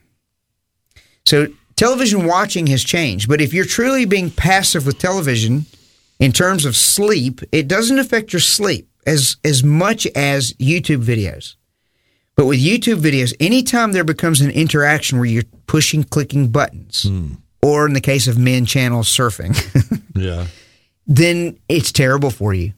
So 1.27 1.49
television 1.75 2.25
watching 2.25 2.65
has 2.67 2.83
changed, 2.83 3.29
but 3.29 3.41
if 3.41 3.53
you're 3.53 3.63
truly 3.63 4.05
being 4.05 4.31
passive 4.31 4.87
with 4.87 4.97
television 4.97 5.67
in 6.19 6.31
terms 6.31 6.65
of 6.65 6.75
sleep, 6.75 7.41
it 7.51 7.67
doesn't 7.67 7.99
affect 7.99 8.33
your 8.33 8.39
sleep 8.39 8.89
as 9.05 9.37
as 9.43 9.63
much 9.63 10.07
as 10.15 10.53
YouTube 10.53 11.03
videos. 11.03 11.57
But 12.35 12.47
with 12.47 12.59
YouTube 12.59 13.01
videos, 13.01 13.35
anytime 13.39 13.91
there 13.91 14.03
becomes 14.03 14.41
an 14.41 14.49
interaction 14.49 15.19
where 15.19 15.27
you're 15.27 15.43
pushing, 15.67 16.03
clicking 16.03 16.47
buttons, 16.47 17.03
mm. 17.03 17.37
Or 17.65 17.87
in 17.87 17.93
the 17.93 18.01
case 18.01 18.27
of 18.27 18.37
men 18.37 18.65
channel 18.65 19.01
surfing, 19.01 19.55
yeah, 20.15 20.45
then 21.07 21.57
it's 21.67 21.91
terrible 21.91 22.29
for 22.29 22.53
you. 22.53 22.73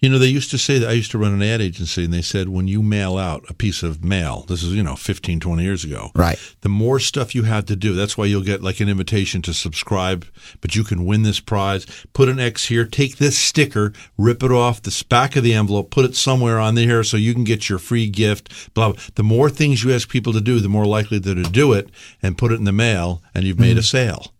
You 0.00 0.08
know, 0.08 0.18
they 0.18 0.28
used 0.28 0.50
to 0.52 0.58
say 0.58 0.78
that 0.78 0.88
I 0.88 0.92
used 0.92 1.10
to 1.10 1.18
run 1.18 1.32
an 1.32 1.42
ad 1.42 1.60
agency, 1.60 2.04
and 2.04 2.14
they 2.14 2.22
said 2.22 2.48
when 2.48 2.68
you 2.68 2.82
mail 2.82 3.16
out 3.16 3.44
a 3.48 3.54
piece 3.54 3.82
of 3.82 4.04
mail, 4.04 4.44
this 4.48 4.62
is, 4.62 4.72
you 4.72 4.82
know, 4.82 4.94
15, 4.94 5.40
20 5.40 5.62
years 5.62 5.84
ago, 5.84 6.10
right? 6.14 6.38
The 6.60 6.68
more 6.68 7.00
stuff 7.00 7.34
you 7.34 7.42
had 7.42 7.66
to 7.66 7.76
do, 7.76 7.94
that's 7.94 8.16
why 8.16 8.26
you'll 8.26 8.42
get 8.42 8.62
like 8.62 8.80
an 8.80 8.88
invitation 8.88 9.42
to 9.42 9.54
subscribe, 9.54 10.24
but 10.60 10.76
you 10.76 10.84
can 10.84 11.04
win 11.04 11.22
this 11.22 11.40
prize. 11.40 11.86
Put 12.12 12.28
an 12.28 12.38
X 12.38 12.66
here, 12.66 12.84
take 12.84 13.16
this 13.16 13.36
sticker, 13.36 13.92
rip 14.16 14.42
it 14.42 14.52
off 14.52 14.82
the 14.82 15.04
back 15.08 15.36
of 15.36 15.42
the 15.42 15.54
envelope, 15.54 15.90
put 15.90 16.04
it 16.04 16.14
somewhere 16.14 16.58
on 16.58 16.74
there 16.74 17.02
so 17.02 17.16
you 17.16 17.34
can 17.34 17.44
get 17.44 17.68
your 17.68 17.78
free 17.78 18.08
gift, 18.08 18.74
blah, 18.74 18.92
blah. 18.92 19.02
The 19.16 19.24
more 19.24 19.50
things 19.50 19.82
you 19.82 19.92
ask 19.92 20.08
people 20.08 20.32
to 20.32 20.40
do, 20.40 20.60
the 20.60 20.68
more 20.68 20.86
likely 20.86 21.18
they're 21.18 21.34
to 21.34 21.42
do 21.42 21.72
it 21.72 21.90
and 22.22 22.38
put 22.38 22.52
it 22.52 22.56
in 22.56 22.64
the 22.64 22.72
mail, 22.72 23.22
and 23.34 23.44
you've 23.44 23.58
made 23.58 23.76
mm. 23.76 23.80
a 23.80 23.82
sale. 23.82 24.32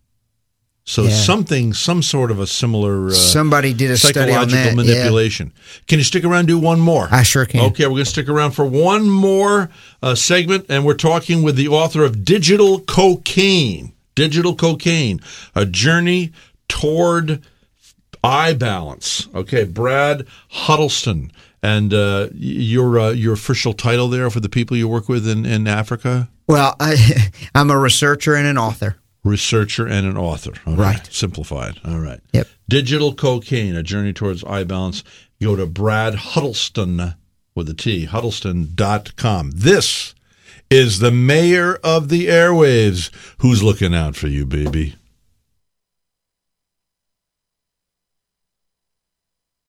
So 0.89 1.03
yeah. 1.03 1.11
something, 1.11 1.75
some 1.75 2.03
sort 2.03 2.31
of 2.31 2.41
a 2.41 2.47
similar. 2.47 3.09
Uh, 3.09 3.11
Somebody 3.11 3.75
did 3.75 3.91
a 3.91 3.99
study 3.99 4.33
on 4.33 4.49
that. 4.49 4.75
manipulation. 4.75 5.53
Yeah. 5.55 5.81
Can 5.87 5.99
you 5.99 6.03
stick 6.03 6.25
around? 6.25 6.47
Do 6.47 6.59
one 6.59 6.81
more. 6.81 7.09
I 7.11 7.25
sure 7.25 7.45
can. 7.45 7.61
Okay, 7.61 7.85
we're 7.85 7.91
going 7.91 8.05
to 8.05 8.11
stick 8.11 8.27
around 8.27 8.53
for 8.53 8.65
one 8.65 9.07
more 9.07 9.69
uh, 10.03 10.15
segment, 10.15 10.65
and 10.71 10.87
we're 10.87 10.95
talking 10.95 11.43
with 11.43 11.57
the 11.57 11.69
author 11.69 12.05
of 12.05 12.25
Digital 12.25 12.81
Cocaine. 12.81 13.93
Digital 14.15 14.57
Cocaine: 14.57 15.21
A 15.55 15.67
Journey 15.67 16.33
Toward 16.69 17.43
iBalance. 18.25 19.33
Okay, 19.35 19.65
Brad 19.65 20.27
Huddleston, 20.49 21.31
and 21.63 21.93
uh, 21.93 22.29
your 22.33 22.99
uh, 22.99 23.11
your 23.11 23.35
official 23.35 23.75
title 23.75 24.09
there 24.09 24.31
for 24.31 24.41
the 24.41 24.49
people 24.49 24.75
you 24.75 24.89
work 24.89 25.07
with 25.07 25.29
in, 25.29 25.45
in 25.45 25.67
Africa. 25.67 26.31
Well, 26.47 26.77
I, 26.81 27.31
I'm 27.55 27.71
a 27.71 27.79
researcher 27.79 28.35
and 28.35 28.47
an 28.47 28.57
author 28.57 28.97
researcher 29.29 29.87
and 29.87 30.07
an 30.07 30.17
author. 30.17 30.53
Okay. 30.67 30.75
Right. 30.75 31.09
Simplified. 31.13 31.81
All 31.85 32.01
right. 32.01 32.21
Yep. 32.33 32.49
Digital 32.69 33.15
cocaine, 33.15 33.77
a 33.77 33.83
journey 33.83 34.13
towards 34.13 34.43
iBalance. 34.45 35.03
Go 35.41 35.57
to 35.57 35.67
Brad 35.67 36.15
Huddleston 36.17 37.15
with 37.55 37.69
a 37.69 37.75
T, 37.75 38.07
huddleston.com. 38.07 39.53
This 39.55 40.15
is 40.71 40.99
the 40.99 41.11
mayor 41.11 41.77
of 41.77 42.09
the 42.09 42.27
airwaves 42.27 43.11
who's 43.39 43.63
looking 43.63 43.95
out 43.95 44.17
for 44.17 44.27
you, 44.29 44.45
baby. 44.45 44.97